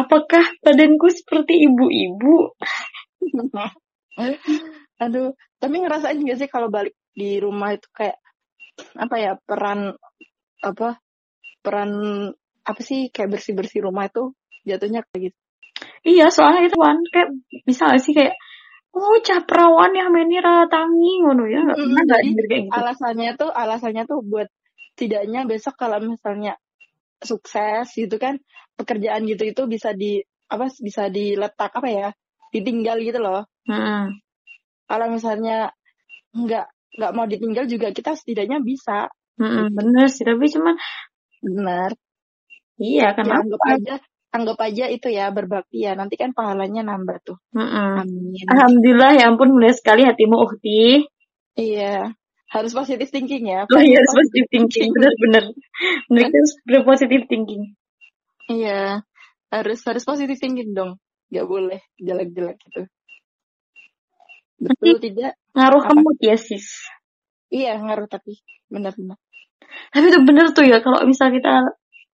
apakah 0.00 0.44
badanku 0.64 1.08
seperti 1.12 1.66
ibu-ibu? 1.68 2.56
aduh 5.00 5.32
tapi 5.56 5.74
ngerasain 5.80 6.20
gak 6.20 6.38
sih 6.40 6.48
kalau 6.50 6.68
balik 6.68 6.92
di 7.16 7.40
rumah 7.40 7.72
itu 7.72 7.88
kayak 7.92 8.20
apa 8.96 9.16
ya 9.16 9.32
peran 9.40 9.96
apa 10.60 11.00
peran 11.64 11.90
apa 12.64 12.80
sih 12.84 13.08
kayak 13.08 13.36
bersih 13.36 13.56
bersih 13.56 13.80
rumah 13.84 14.08
itu 14.08 14.32
jatuhnya 14.68 15.04
kayak 15.08 15.32
gitu 15.32 15.38
Iya, 16.00 16.32
soalnya 16.32 16.68
itu 16.68 16.76
kan 16.80 16.96
kayak 17.12 17.30
misalnya 17.68 18.00
sih 18.00 18.12
kayak 18.16 18.36
oh 18.96 19.16
caprawan 19.20 19.92
ya 19.96 20.08
meni 20.08 20.40
tangi 20.68 21.12
ngono 21.24 21.44
ya 21.48 21.60
nggak 21.64 21.76
Mm, 21.76 21.96
denger 22.08 22.44
kayak 22.48 22.62
gitu. 22.68 22.76
alasannya 22.76 23.30
tuh 23.36 23.50
alasannya 23.52 24.02
tuh 24.08 24.18
buat 24.24 24.48
tidaknya 24.96 25.44
besok 25.48 25.76
kalau 25.80 26.00
misalnya 26.04 26.56
sukses 27.22 27.86
gitu 27.94 28.16
kan 28.16 28.40
pekerjaan 28.76 29.28
gitu 29.28 29.44
itu 29.44 29.62
bisa 29.68 29.92
di 29.92 30.20
apa 30.50 30.72
bisa 30.80 31.06
diletak 31.12 31.70
apa 31.76 31.88
ya 31.88 32.08
ditinggal 32.50 32.98
gitu 33.04 33.20
loh 33.22 33.46
Hmm. 33.68 34.18
kalau 34.90 35.06
misalnya 35.12 35.70
nggak 36.34 36.66
nggak 36.98 37.12
mau 37.14 37.26
ditinggal 37.28 37.70
juga 37.70 37.94
kita 37.94 38.18
setidaknya 38.18 38.58
bisa 38.64 39.06
Mm-mm, 39.40 39.72
bener 39.72 40.10
sih, 40.12 40.26
tapi 40.26 40.50
cuman 40.52 40.74
benar 41.40 41.94
iya 42.76 43.14
ya 43.14 43.16
kenapa? 43.16 43.46
anggap 43.46 43.62
aja 43.70 43.94
anggap 44.30 44.58
aja 44.58 44.84
itu 44.90 45.08
ya 45.08 45.30
berbakti 45.30 45.86
ya 45.86 45.94
nanti 45.94 46.18
kan 46.18 46.34
pahalanya 46.34 46.82
nambah 46.82 47.22
tuh 47.22 47.38
Mm-mm. 47.54 48.04
amin 48.04 48.44
Alhamdulillah 48.50 49.10
ya 49.16 49.24
ampun 49.30 49.54
mulia 49.54 49.72
sekali 49.72 50.02
hatimu 50.04 50.36
Uhti. 50.44 51.06
iya 51.56 52.10
harus 52.50 52.72
positif 52.74 53.08
thinking 53.14 53.46
ya. 53.46 53.62
Oh 53.70 53.78
iya, 53.78 54.02
harus 54.02 54.14
positive 54.14 54.48
thinking, 54.50 54.90
bener-bener. 54.90 55.44
Bener 56.10 56.22
kita 56.26 56.36
harus 56.36 56.54
berpositif 56.66 57.20
thinking. 57.30 57.62
iya 58.50 59.06
harus 59.50 59.78
harus 59.86 60.02
positif 60.02 60.36
thinking 60.42 60.74
dong. 60.74 60.98
Nggak 61.30 61.46
boleh 61.46 61.80
jelek-jelek 62.02 62.58
gitu. 62.58 62.82
Betul 64.60 64.98
tidak? 64.98 65.38
Ngaruh 65.54 65.82
ke 65.86 65.94
mood 65.94 66.18
ya 66.18 66.34
sis. 66.34 66.66
iya 67.50 67.78
ngaruh 67.78 68.10
tapi. 68.10 68.42
Benar-benar 68.70 69.18
Tapi 69.94 70.06
itu 70.10 70.20
bener 70.26 70.46
tuh 70.50 70.66
ya 70.66 70.82
kalau 70.82 71.06
misal 71.06 71.30
kita 71.30 71.74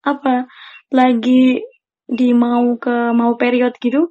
apa 0.06 0.46
lagi 0.94 1.62
di 2.06 2.28
mau 2.34 2.78
ke 2.78 3.14
mau 3.14 3.34
period 3.34 3.74
gitu. 3.82 4.10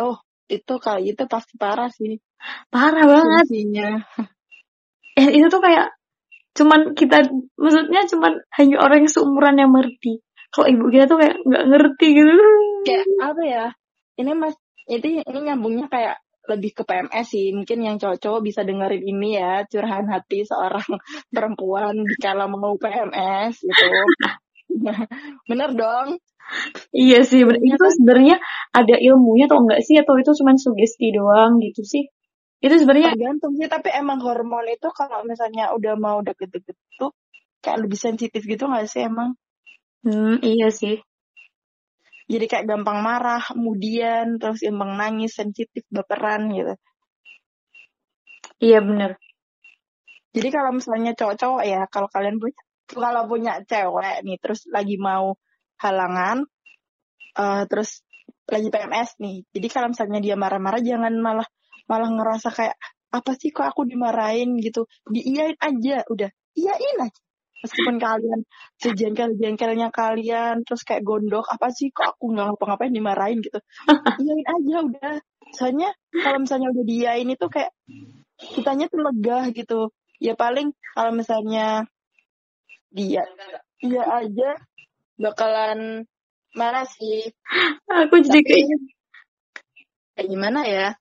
Oh 0.00 0.16
itu 0.48 0.74
kali 0.80 1.12
itu 1.12 1.24
pasti 1.28 1.56
parah 1.60 1.92
sih. 1.92 2.20
Parah 2.68 3.04
banget. 3.04 3.44
fungsinya 3.48 3.90
Eh, 5.16 5.28
itu 5.32 5.46
tuh 5.48 5.60
kayak 5.64 5.96
cuman 6.56 6.96
kita 6.96 7.28
maksudnya 7.60 8.08
cuman 8.08 8.32
hanya 8.56 8.76
orang 8.80 9.04
yang 9.04 9.12
seumuran 9.12 9.56
yang 9.60 9.72
ngerti. 9.72 10.20
Kalau 10.52 10.66
ibu 10.72 10.88
kita 10.88 11.04
tuh 11.08 11.18
kayak 11.20 11.36
nggak 11.44 11.64
ngerti 11.68 12.06
gitu. 12.16 12.32
kayak 12.86 13.02
apa 13.18 13.42
ya 13.42 13.64
ini 14.22 14.30
mas 14.38 14.54
itu 14.86 15.18
ini 15.18 15.38
nyambungnya 15.42 15.90
kayak 15.90 16.22
lebih 16.46 16.70
ke 16.78 16.82
PMS 16.86 17.26
sih 17.26 17.50
mungkin 17.50 17.82
yang 17.82 17.96
cowok-cowok 17.98 18.40
bisa 18.46 18.62
dengerin 18.62 19.02
ini 19.02 19.34
ya 19.34 19.66
curahan 19.66 20.06
hati 20.06 20.46
seorang 20.46 20.86
perempuan 21.34 22.06
di 22.06 22.16
kala 22.22 22.46
mau 22.46 22.78
PMS 22.78 23.66
gitu 23.66 23.86
bener 25.50 25.70
dong 25.74 26.22
Iya 26.94 27.26
sih, 27.26 27.42
bener. 27.42 27.58
Iya 27.58 27.74
itu 27.74 27.82
kan? 27.82 27.90
sebenarnya 27.98 28.36
ada 28.70 28.94
ilmunya 29.02 29.50
atau 29.50 29.66
enggak 29.66 29.82
sih 29.82 29.98
atau 29.98 30.14
itu 30.14 30.30
cuman 30.30 30.54
sugesti 30.54 31.10
doang 31.10 31.58
gitu 31.58 31.82
sih? 31.82 32.06
Itu 32.56 32.74
sebenarnya 32.80 33.12
tergantung 33.12 33.52
sih 33.60 33.68
tapi 33.68 33.92
emang 33.92 34.18
hormon 34.24 34.66
itu 34.72 34.88
kalau 34.96 35.22
misalnya 35.28 35.76
udah 35.76 35.94
mau 36.00 36.18
deket-deket 36.24 36.76
tuh 36.96 37.12
kayak 37.60 37.84
lebih 37.84 37.98
sensitif 38.00 38.42
gitu 38.46 38.64
gak 38.64 38.88
sih 38.88 39.04
emang 39.04 39.36
hmm, 40.06 40.40
iya 40.40 40.72
sih. 40.72 41.02
jadi 42.26 42.48
kayak 42.48 42.66
gampang 42.66 43.04
marah 43.04 43.44
kemudian 43.44 44.40
terus 44.40 44.64
gampang 44.64 44.96
nangis 44.96 45.36
sensitif 45.36 45.84
baperan 45.92 46.48
gitu 46.54 46.74
Iya 48.56 48.80
bener. 48.80 49.10
Jadi 50.32 50.48
kalau 50.52 50.70
misalnya 50.76 51.12
cowok-cowok 51.16 51.62
ya, 51.64 51.80
kalau 51.92 52.08
kalian 52.12 52.36
punya 52.40 52.60
kalau 52.86 53.22
punya 53.26 53.52
cewek 53.66 54.22
nih 54.22 54.36
terus 54.38 54.60
lagi 54.70 54.94
mau 54.96 55.34
halangan 55.82 56.46
eh 57.36 57.62
terus 57.68 58.00
lagi 58.48 58.68
PMS 58.72 59.10
nih. 59.20 59.36
Jadi 59.52 59.66
kalau 59.68 59.88
misalnya 59.92 60.20
dia 60.24 60.36
marah-marah 60.38 60.80
jangan 60.80 61.12
malah 61.20 61.48
malah 61.86 62.10
ngerasa 62.10 62.48
kayak 62.52 62.76
apa 63.10 63.32
sih 63.38 63.50
kok 63.54 63.66
aku 63.66 63.86
dimarahin 63.86 64.58
gitu. 64.60 64.84
Diiyain 65.08 65.56
aja, 65.58 66.02
udah. 66.10 66.30
Iyain 66.58 66.98
aja. 67.00 67.20
Meskipun 67.56 67.96
kalian 67.96 68.40
sejengkel-jengkelnya 68.78 69.88
kalian 69.88 70.60
terus 70.68 70.84
kayak 70.84 71.02
gondok, 71.02 71.48
apa 71.48 71.72
sih 71.72 71.88
kok 71.88 72.14
aku 72.14 72.36
nggak 72.36 72.52
ngapa-ngapain 72.52 72.92
dimarahin 72.92 73.40
gitu. 73.40 73.58
Iyain 74.20 74.46
aja 74.46 74.76
udah. 74.84 75.14
Soalnya 75.56 75.90
kalau 76.20 76.42
misalnya 76.42 76.68
udah 76.74 76.84
diiyain 76.84 77.28
itu 77.30 77.46
kayak 77.48 77.72
kitanya 78.36 78.86
tuh 78.92 79.00
lega 79.00 79.48
gitu 79.56 79.80
ya 80.20 80.36
paling 80.36 80.72
kalau 80.96 81.12
misalnya 81.12 81.84
dia 82.92 83.24
dia 83.80 84.02
aja 84.04 84.56
bakalan 85.20 86.04
marah 86.56 86.88
sih 86.88 87.32
Aku 87.88 88.16
jadi 88.24 88.40
keinget, 88.40 88.80
kayak 90.16 90.28
gimana 90.32 90.60
ya 90.64 90.96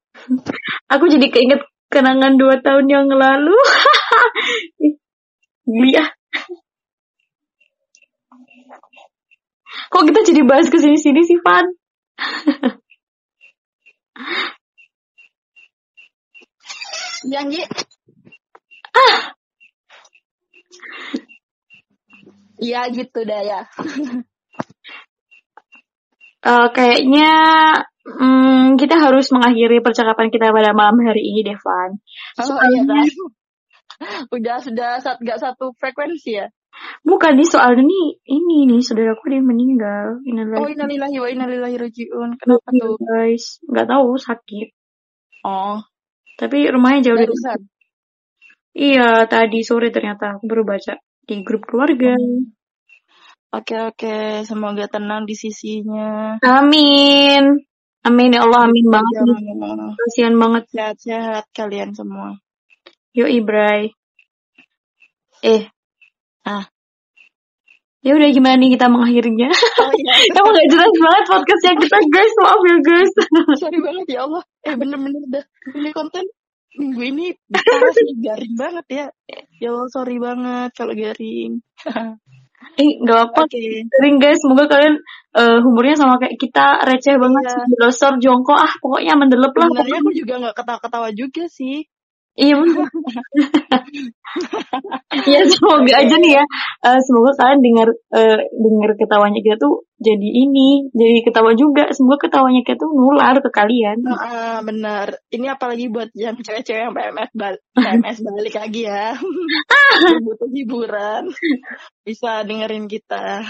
aku 0.91 1.07
jadi 1.07 1.27
keinget 1.31 1.61
kenangan 1.89 2.35
dua 2.35 2.59
tahun 2.59 2.85
yang 2.91 3.07
lalu. 3.07 3.55
Ah. 5.65 6.13
Kok 9.89 10.05
kita 10.05 10.21
jadi 10.29 10.45
bahas 10.45 10.69
ke 10.69 10.77
sini-sini 10.77 11.25
sih, 11.25 11.41
Van? 11.41 11.65
janji 17.25 17.65
Iya 22.61 22.87
gitu 22.93 23.25
dah 23.25 23.41
ya. 23.41 23.61
Eh, 26.45 26.67
kayaknya 26.77 27.33
hmm, 28.05 28.77
kita 28.77 29.01
harus 29.01 29.33
mengakhiri 29.33 29.81
percakapan 29.81 30.29
kita 30.29 30.53
pada 30.53 30.77
malam 30.77 31.01
hari 31.01 31.25
ini, 31.25 31.41
Devan. 31.41 31.97
Oh 32.37 32.45
Soalnya, 32.45 32.85
kan. 32.85 33.07
Udah 34.35 34.61
sudah 34.61 35.01
saat 35.01 35.17
gak 35.25 35.41
satu 35.41 35.73
frekuensi 35.81 36.37
ya. 36.37 36.47
bukan 37.07 37.39
nih 37.39 37.47
soalnya 37.47 37.87
nih, 37.87 38.07
ini 38.27 38.67
nih, 38.67 38.83
saudaraku 38.83 39.31
dia 39.31 39.39
meninggal. 39.39 40.19
Oh 40.19 40.27
Innalillahi 40.27 40.75
innalillahi 40.75 41.17
wa 41.23 41.27
innalillahi 41.31 41.75
rajiun. 41.79 42.29
Kenapa 42.35 42.67
tuh? 42.75 42.99
guys. 42.99 43.63
Nggak 43.65 43.87
tahu, 43.89 44.09
sakit. 44.19 44.67
Oh, 45.47 45.79
Tapi 46.35 46.67
rumahnya 46.67 47.09
jauh 47.09 47.17
dari. 47.17 47.31
Iya, 48.75 49.23
tadi 49.31 49.63
sore 49.63 49.87
ternyata 49.87 50.35
aku 50.35 50.51
baru 50.51 50.67
baca 50.67 50.99
di 50.99 51.35
grup 51.47 51.63
keluarga. 51.63 52.11
Hmm. 52.11 52.54
Oke 53.53 53.75
oke, 53.79 54.15
semoga 54.43 54.85
tenang 54.85 55.23
di 55.23 55.33
sisinya. 55.33 56.35
Amin. 56.41 57.61
Amin 58.01 58.29
ya 58.31 58.45
Allah, 58.45 58.69
amin 58.69 58.85
banget 58.85 59.15
Kasihan 59.97 60.35
banget. 60.37 60.63
sehat-sehat 60.69 61.45
kalian 61.49 61.89
semua. 61.91 62.37
Yo 63.11 63.25
Ibray. 63.25 63.89
Eh, 65.41 65.65
Ah, 66.45 66.69
ya 67.99 68.13
udah 68.13 68.29
gimana 68.29 68.61
nih 68.61 68.77
kita 68.77 68.85
mengakhirinya? 68.85 69.49
oh 69.49 69.91
iya, 69.97 70.13
Emang 70.29 70.53
gak 70.53 70.67
jelas 70.69 70.93
banget 70.93 71.23
podcastnya 71.25 71.73
kita 71.81 71.97
guys, 72.05 72.33
maaf 72.37 72.61
ya 72.61 72.77
guys. 72.85 73.11
sorry 73.57 73.79
banget 73.81 74.05
ya 74.13 74.19
Allah. 74.29 74.43
Eh 74.61 74.77
bener-bener 74.77 75.25
dah, 75.25 75.45
ini 75.73 75.89
konten 75.89 76.21
minggu 76.77 77.01
ini 77.01 77.25
parah 77.49 77.91
sih 77.97 78.13
garing 78.21 78.53
banget 78.53 78.85
ya. 78.93 79.05
Ya 79.57 79.67
Allah 79.73 79.89
sorry 79.89 80.21
banget 80.21 80.69
kalau 80.77 80.93
garing. 80.93 81.65
Eh, 82.75 82.91
gak 83.05 83.15
apa-apa. 83.31 83.41
Oke. 83.47 83.61
Sering 83.87 84.15
guys, 84.19 84.39
semoga 84.41 84.65
kalian 84.67 84.95
eh, 85.35 85.57
humornya 85.63 85.95
sama 85.99 86.15
kayak 86.17 86.35
kita 86.39 86.65
receh 86.87 87.15
banget 87.19 87.43
Iya. 87.43 87.53
sih, 87.67 88.13
jongkok, 88.23 88.55
ah 88.55 88.73
pokoknya 88.79 89.13
mendelep 89.19 89.51
lah. 89.51 89.67
Sebenarnya 89.67 89.99
pokoknya. 89.99 90.01
aku 90.03 90.11
juga 90.15 90.33
nggak 90.41 90.55
ketawa-ketawa 90.55 91.09
juga 91.11 91.43
sih. 91.51 91.77
Iya 92.35 92.59
ya 95.31 95.39
semoga 95.47 95.93
aja 96.03 96.15
nih 96.19 96.35
ya. 96.35 96.43
Eh, 96.83 96.99
semoga 97.07 97.31
kalian 97.39 97.63
dengar 97.63 97.87
eh, 98.11 98.51
dengar 98.51 98.91
ketawanya 98.99 99.39
kita 99.39 99.55
tuh 99.55 99.87
jadi 100.03 100.29
ini, 100.43 100.91
jadi 100.91 101.23
ketawa 101.23 101.55
juga. 101.55 101.95
Semoga 101.95 102.27
ketawanya 102.27 102.59
kita 102.67 102.83
tuh 102.83 102.91
nular 102.91 103.39
ke 103.39 103.47
kalian. 103.47 104.03
Ah, 104.11 104.59
benar. 104.67 105.15
Ini 105.31 105.55
apalagi 105.55 105.87
buat 105.87 106.11
yang 106.11 106.35
cewek-cewek 106.35 106.91
yang 106.91 106.91
PMS 106.91 107.31
bal 107.31 107.55
PMS 107.71 108.19
balik 108.19 108.55
lagi 108.59 108.83
ya. 108.83 109.15
Butuh 110.27 110.51
hiburan. 110.51 111.31
Bisa 112.03 112.43
dengerin 112.43 112.91
kita. 112.91 113.47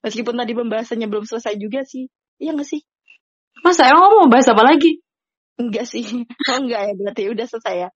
Meskipun 0.00 0.40
tadi 0.40 0.56
pembahasannya 0.56 1.12
belum 1.12 1.28
selesai 1.28 1.60
juga 1.60 1.84
sih. 1.84 2.08
Iya 2.40 2.56
nggak 2.56 2.68
sih? 2.72 2.80
Masa 3.60 3.92
emang 3.92 4.16
mau 4.16 4.32
bahas 4.32 4.48
apa 4.48 4.64
lagi? 4.64 5.04
Enggak 5.60 5.84
sih. 5.86 6.04
Oh 6.50 6.58
enggak 6.60 6.80
ya, 6.88 6.92
berarti 6.94 7.22
udah 7.28 7.46
selesai 7.48 7.74
ya. 7.76 7.88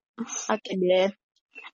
Oke 0.50 0.72
deh. 0.74 1.08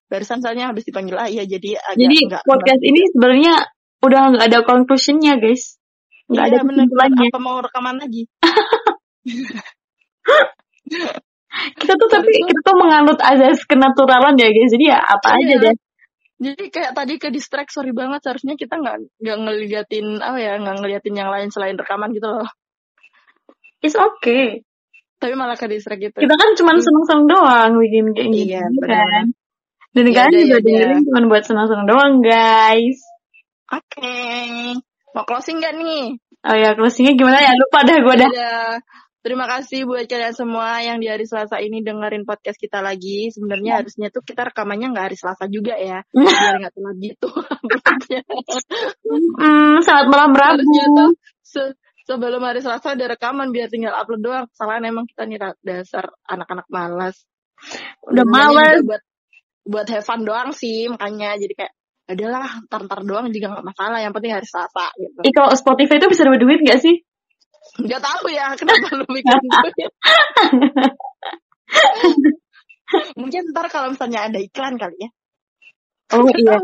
Barusan 0.08 0.40
soalnya 0.40 0.68
habis 0.70 0.84
dipanggil 0.84 1.16
ayah 1.18 1.44
jadi 1.44 1.78
agak 1.78 1.98
Jadi 1.98 2.16
enggak 2.28 2.42
podcast 2.44 2.82
ini 2.84 3.00
sebenarnya 3.12 3.54
udah 4.02 4.20
nggak 4.34 4.46
ada 4.50 4.60
conclusionnya 4.66 5.34
guys. 5.38 5.78
Nggak 6.28 6.44
ada 6.44 6.52
Iya 6.52 6.64
benar 6.64 6.84
kesimpulannya. 6.86 7.28
apa 7.32 7.40
mau 7.40 7.56
rekaman 7.60 7.96
lagi? 7.98 8.22
Kita 11.52 11.92
tuh 12.00 12.08
tapi 12.08 12.32
kita 12.32 12.60
tuh 12.64 12.76
menganut 12.80 13.20
azas 13.20 13.60
kenaturalan 13.68 14.34
ya 14.40 14.48
guys. 14.48 14.70
Jadi 14.72 14.84
ya 14.88 14.98
apa 14.98 15.28
aja 15.36 15.44
Iya. 15.44 15.56
deh. 15.68 15.74
Jadi 16.42 16.64
kayak 16.74 16.92
tadi 16.96 17.14
ke 17.22 17.28
distract 17.30 17.70
sorry 17.70 17.92
banget 17.94 18.18
seharusnya 18.24 18.58
kita 18.58 18.74
nggak 18.74 18.96
nggak 19.22 19.38
ngeliatin 19.38 20.18
apa 20.18 20.38
ya 20.42 20.58
nggak 20.58 20.76
ngeliatin 20.82 21.14
yang 21.14 21.30
lain 21.30 21.52
selain 21.54 21.76
rekaman 21.78 22.10
gitu 22.10 22.26
loh. 22.26 22.48
It's 23.78 23.94
okay. 23.94 24.64
Tapi 25.22 25.34
malah 25.38 25.54
ke 25.54 25.70
distract 25.70 26.02
gitu. 26.02 26.18
Kita 26.18 26.34
kan 26.34 26.50
cuma 26.58 26.74
seneng-seneng 26.74 27.24
doang 27.30 27.70
bikin 27.78 28.10
kayak 28.10 28.28
gitu 28.28 28.50
Iya, 28.50 28.64
kan. 28.82 29.24
Dan 29.92 30.04
Ya 30.08 30.12
kalian 30.18 30.32
juga 30.34 30.42
ya 30.42 30.50
udah. 30.50 30.62
dengerin 30.66 31.00
cuma 31.06 31.20
buat 31.30 31.44
seneng-seneng 31.46 31.86
doang 31.86 32.12
guys. 32.18 32.98
Oke. 33.70 34.18
Mau 35.12 35.22
closing 35.22 35.60
gak 35.60 35.78
nih? 35.78 36.18
Oh 36.42 36.56
ya 36.58 36.74
closingnya 36.74 37.14
gimana 37.14 37.38
ya? 37.38 37.52
Lupa 37.54 37.78
dah 37.82 37.96
gue 37.96 38.14
dah. 38.18 38.26
Dadah. 38.26 38.74
Terima 39.22 39.46
kasih 39.46 39.86
buat 39.86 40.02
kalian 40.02 40.34
semua 40.34 40.82
yang 40.82 40.98
di 40.98 41.06
hari 41.06 41.22
Selasa 41.22 41.62
ini 41.62 41.78
dengerin 41.78 42.26
podcast 42.26 42.58
kita 42.58 42.82
lagi. 42.82 43.30
Sebenarnya 43.30 43.78
harusnya 43.78 44.10
tuh 44.10 44.18
kita 44.18 44.50
rekamannya 44.50 44.90
nggak 44.90 45.06
hari 45.06 45.14
Selasa 45.14 45.46
juga 45.46 45.78
ya, 45.78 46.02
biar 46.10 46.58
nggak 46.58 46.74
telat 46.74 46.96
gitu. 46.98 47.30
Hmm, 49.38 49.76
selamat 49.82 50.06
malam 50.08 50.30
harusnya 50.34 50.84
tuh 50.90 51.10
Rabu. 51.12 51.42
se- 51.44 51.74
sebelum 52.06 52.42
hari 52.42 52.60
Selasa 52.60 52.94
udah 52.94 53.08
rekaman 53.14 53.50
biar 53.54 53.68
tinggal 53.70 53.94
upload 53.94 54.22
doang. 54.22 54.44
Kesalahan 54.50 54.84
emang 54.88 55.06
kita 55.06 55.22
nih 55.26 55.38
dasar 55.62 56.10
anak-anak 56.26 56.66
malas. 56.68 57.16
Udah 58.06 58.24
juga 58.26 58.82
buat 58.82 59.02
buat 59.62 59.86
have 59.94 60.02
fun 60.02 60.26
doang 60.26 60.50
sih 60.50 60.90
makanya 60.90 61.38
jadi 61.38 61.54
kayak 61.54 61.72
"Ya 62.10 62.18
udahlah 62.18 62.66
ntar-ntar 62.66 63.06
doang 63.06 63.30
juga 63.30 63.54
nggak 63.54 63.66
masalah 63.66 64.02
yang 64.02 64.10
penting 64.10 64.34
hari 64.34 64.46
Selasa 64.46 64.90
gitu. 64.98 65.22
Ih 65.22 65.30
kalau 65.30 65.54
Spotify 65.54 66.02
itu 66.02 66.10
bisa 66.10 66.26
dapat 66.26 66.42
duit 66.42 66.60
gak 66.66 66.82
sih? 66.82 66.98
Gak 67.86 68.02
tahu 68.02 68.26
ya 68.34 68.50
kenapa 68.58 68.98
lu 68.98 69.06
bikin 69.06 69.38
duit. 69.38 69.92
Mungkin 73.22 73.54
ntar 73.54 73.70
kalau 73.72 73.94
misalnya 73.94 74.28
ada 74.28 74.38
iklan 74.42 74.76
kali 74.76 74.98
ya. 74.98 75.08
Oh 76.12 76.28
iya. 76.28 76.60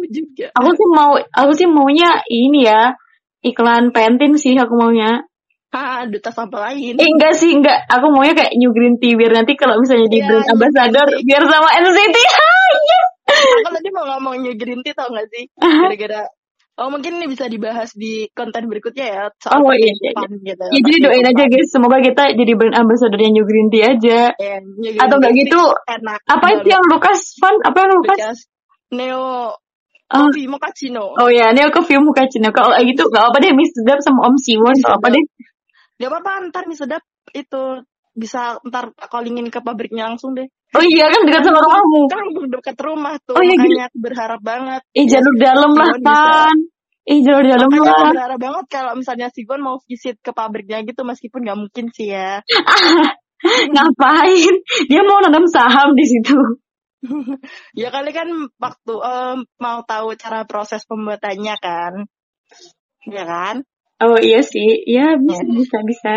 Aku 0.61 0.71
sih 0.77 0.89
mau, 0.93 1.17
aku 1.17 1.53
sih 1.57 1.65
maunya 1.65 2.21
ini 2.29 2.69
ya 2.69 2.93
iklan 3.41 3.91
pentin 3.91 4.35
sih 4.35 4.55
aku 4.55 4.75
maunya. 4.75 5.23
Ah, 5.69 6.09
duta 6.09 6.33
sampah 6.33 6.73
lain. 6.73 6.97
Eh 6.97 7.09
enggak 7.09 7.37
sih 7.37 7.53
enggak, 7.53 7.77
aku 7.87 8.09
maunya 8.09 8.33
kayak 8.33 8.57
New 8.57 8.73
Green 8.73 8.97
Tea 8.97 9.15
biar 9.15 9.37
nanti 9.37 9.53
kalau 9.53 9.77
misalnya 9.77 10.09
di 10.09 10.17
Iya, 10.17 10.27
brand 10.27 10.41
New 10.43 10.53
ambassador 10.57 11.07
Tea. 11.13 11.23
biar 11.25 11.43
sama 11.45 11.69
NCT. 11.77 12.17
Iya. 12.69 13.01
Aku 13.61 13.71
tadi 13.71 13.89
mau 13.93 14.05
ngomongnya 14.07 14.53
green 14.57 14.81
tea 14.81 14.93
tau 14.93 15.09
gak 15.09 15.29
sih? 15.29 15.45
Gara-gara 15.55 16.25
Oh 16.79 16.89
mungkin 16.89 17.19
ini 17.19 17.27
bisa 17.27 17.45
dibahas 17.45 17.91
di 17.93 18.31
konten 18.31 18.71
berikutnya 18.71 19.05
ya 19.05 19.23
soal 19.37 19.61
Oh, 19.61 19.75
iya, 19.75 19.91
iya, 19.91 20.15
penitipan 20.15 20.31
gitu. 20.41 20.65
Ya 20.65 20.79
jadi 20.81 20.97
doain 21.03 21.27
aja 21.27 21.45
guys, 21.45 21.69
semoga 21.69 21.99
kita 21.99 22.25
jadi 22.33 22.53
brand 22.55 22.77
ambassadornya 22.79 23.31
New 23.35 23.45
Green 23.45 23.69
Tea 23.69 23.85
aja. 23.85 24.21
Eh, 24.33 24.63
New 24.63 24.95
Green 24.95 25.03
Atau 25.03 25.17
enggak 25.19 25.33
Tea 25.35 25.41
gitu, 25.45 25.61
enak. 25.91 26.21
apa 26.25 26.47
itu 26.55 26.67
yang 26.71 26.85
Lukas 26.87 27.21
Fun? 27.37 27.55
Apa 27.67 27.79
yang 27.83 27.93
Lukas? 27.99 28.37
Neo 28.89 29.25
Oh, 30.09 30.25
Coffee 30.33 30.49
Mochaccino. 30.49 31.13
oh 31.21 31.29
ya, 31.29 31.53
ini 31.53 31.61
aku 31.69 31.85
film 31.85 32.09
muka 32.09 32.25
Cina. 32.33 32.49
Kalau 32.49 32.73
kayak 32.73 32.87
gitu 32.97 33.13
gak 33.13 33.29
apa 33.29 33.37
deh, 33.45 33.53
Miss 33.53 33.77
Sedap 33.77 34.01
sama 34.01 34.25
Om 34.33 34.37
Siwon, 34.41 34.73
Miss 34.73 34.81
gak 34.81 34.97
apa 34.97 35.09
deh. 35.13 35.25
Gak 36.01 36.09
apa-apa 36.09 36.31
ntar 36.49 36.65
nih 36.65 36.79
sedap 36.81 37.03
itu 37.37 37.63
bisa 38.17 38.57
ntar 38.65 38.97
callingin 39.11 39.53
ke 39.53 39.61
pabriknya 39.61 40.09
langsung 40.09 40.33
deh. 40.33 40.49
Oh 40.73 40.85
iya 40.85 41.13
kan 41.13 41.29
dekat 41.29 41.45
sama 41.45 41.61
rumahmu. 41.61 42.01
Kan 42.09 42.25
dekat 42.49 42.77
rumah 42.81 43.21
tuh, 43.21 43.37
Oh, 43.37 43.43
iya, 43.45 43.57
makanya 43.57 43.85
aku 43.93 43.99
berharap 44.01 44.41
banget. 44.41 44.81
Eh 44.93 45.05
jalur 45.05 45.35
dalam 45.37 45.71
lah 45.77 45.91
kan. 46.01 46.57
Eh 47.09 47.19
jalur 47.25 47.45
dalam 47.45 47.69
Makanya 47.69 47.89
aku 47.89 48.01
lah. 48.05 48.13
berharap 48.17 48.39
banget 48.41 48.65
kalau 48.69 48.93
misalnya 48.97 49.29
Sigon 49.33 49.61
mau 49.61 49.77
visit 49.85 50.17
ke 50.21 50.33
pabriknya 50.33 50.85
gitu 50.85 51.05
meskipun 51.05 51.41
nggak 51.45 51.59
mungkin 51.59 51.85
sih 51.93 52.13
ya. 52.13 52.41
Ngapain? 53.73 54.55
Dia 54.89 55.03
mau 55.05 55.21
nanam 55.21 55.45
saham 55.49 55.93
di 55.95 56.05
situ. 56.05 56.37
Ya 57.79 57.89
kali 57.95 58.11
kan 58.11 58.29
waktu 58.59 58.95
em, 58.99 59.39
mau 59.63 59.79
tahu 59.87 60.19
cara 60.19 60.43
proses 60.45 60.83
pembuatannya 60.85 61.55
kan. 61.63 61.93
Ya 63.07 63.25
kan? 63.25 63.63
Oh 63.99 64.19
iya 64.19 64.43
sih, 64.47 64.83
ya 64.87 65.19
bisa 65.19 65.43
bisa 65.47 65.79
bisa. 65.83 66.15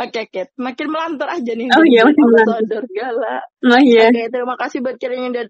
Oke, 0.00 0.28
oke. 0.28 0.42
Makin 0.60 0.86
melantur 0.88 1.28
aja 1.28 1.52
nih. 1.52 1.68
Oh 1.72 1.84
iya, 1.84 2.04
makin 2.04 2.24
melantur. 2.28 2.82
Gala. 2.92 3.40
Nah 3.64 3.80
iya. 3.80 4.08
Oke, 4.12 4.28
terima 4.28 4.56
kasih 4.60 4.84
buat 4.84 4.96
kalian 5.00 5.28
yang 5.28 5.32
udah 5.32 5.46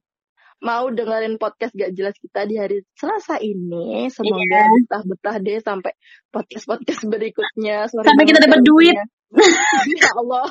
mau 0.62 0.86
dengerin 0.94 1.42
podcast 1.42 1.74
gak 1.74 1.90
jelas 1.90 2.14
kita 2.22 2.46
di 2.46 2.54
hari 2.54 2.86
Selasa 2.94 3.42
ini. 3.42 4.06
Semoga 4.14 4.38
Iya. 4.46 4.62
betah-betah 4.70 5.36
deh 5.42 5.58
sampai 5.58 5.92
podcast-podcast 6.30 7.02
berikutnya. 7.10 7.90
Sorry 7.90 8.06
Sampai 8.06 8.24
kita 8.30 8.38
dapat 8.46 8.62
ya 8.62 8.66
duit. 8.66 8.96
ya 9.98 10.10
Allah. 10.22 10.46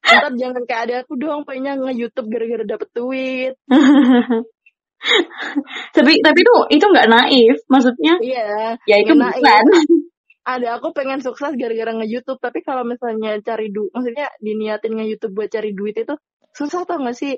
Ntar 0.00 0.32
jangan 0.38 0.62
kayak 0.66 0.82
ada 0.88 0.94
aku 1.04 1.14
doang 1.18 1.42
pengennya 1.46 1.78
nge-youtube 1.78 2.28
gara-gara 2.30 2.64
dapet 2.66 2.88
duit. 2.94 3.54
tapi 5.96 6.12
tapi 6.20 6.40
tuh 6.44 6.60
itu 6.68 6.84
nggak 6.84 7.08
naif, 7.08 7.56
maksudnya 7.72 8.20
Iya. 8.20 8.76
ya 8.84 8.96
itu 9.00 9.12
naif. 9.16 9.40
bukan. 9.40 9.64
Ada 10.40 10.80
aku 10.80 10.96
pengen 10.96 11.20
sukses 11.20 11.52
gara-gara 11.54 11.92
nge-youtube. 11.94 12.40
Tapi 12.40 12.64
kalau 12.64 12.82
misalnya 12.82 13.36
cari 13.44 13.68
duit, 13.70 13.92
maksudnya 13.92 14.32
diniatin 14.40 14.96
nge-youtube 14.96 15.36
buat 15.36 15.52
cari 15.52 15.76
duit 15.76 15.94
itu 16.00 16.16
susah 16.56 16.88
tau 16.88 16.96
gak 17.04 17.12
sih? 17.14 17.36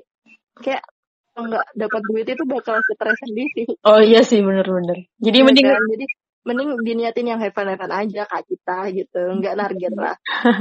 Kayak 0.63 0.87
kalau 1.35 1.51
nggak 1.51 1.67
dapat 1.75 2.01
duit 2.09 2.25
itu 2.29 2.43
bakal 2.47 2.79
stres 2.79 3.17
sendiri. 3.27 3.65
Oh 3.83 3.99
iya 3.99 4.23
sih 4.23 4.39
bener-bener. 4.39 5.09
Jadi 5.19 5.37
Iya 5.41 5.45
mending 5.45 5.67
kan? 5.67 5.83
Jadi 5.93 6.05
mending 6.43 6.75
diniatin 6.83 7.31
yang 7.31 7.39
have 7.39 7.55
fun, 7.55 7.71
aja 7.71 8.21
kak 8.27 8.43
kita 8.47 8.91
gitu. 8.91 9.23
Nggak 9.39 9.55
narget 9.55 9.93
lah. 9.95 10.15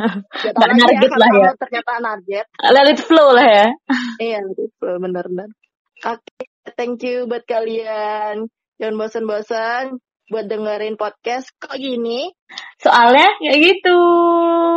Nggak 0.55 0.71
narget 0.79 1.11
ya, 1.11 1.19
lah 1.19 1.31
ya. 1.35 1.51
ternyata 1.59 1.93
narget 1.99 2.47
let 2.71 2.89
it 2.89 3.01
flow 3.03 3.35
lah 3.35 3.47
ya. 3.47 3.67
Iya 4.25 4.39
let 4.47 4.59
it 4.59 4.73
flow 4.79 4.97
bener 5.03 5.25
bener 5.29 5.51
oke 6.03 6.19
okay, 6.19 6.47
thank 6.75 7.03
you 7.03 7.27
buat 7.27 7.45
kalian. 7.47 8.51
Jangan 8.81 8.99
bosan-bosan 8.99 9.85
buat 10.33 10.49
dengerin 10.49 10.97
podcast 10.97 11.53
kok 11.61 11.77
gini. 11.77 12.33
Soalnya 12.81 13.29
ya 13.45 13.55
gitu. 13.59 14.01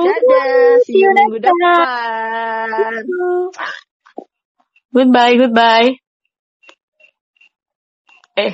Dadah 0.04 0.84
see 0.86 1.02
you 1.02 1.10
minggu 1.16 1.40
depan. 1.42 3.02
Goodbye 4.94 5.36
goodbye. 5.40 5.90
Eh 8.36 8.54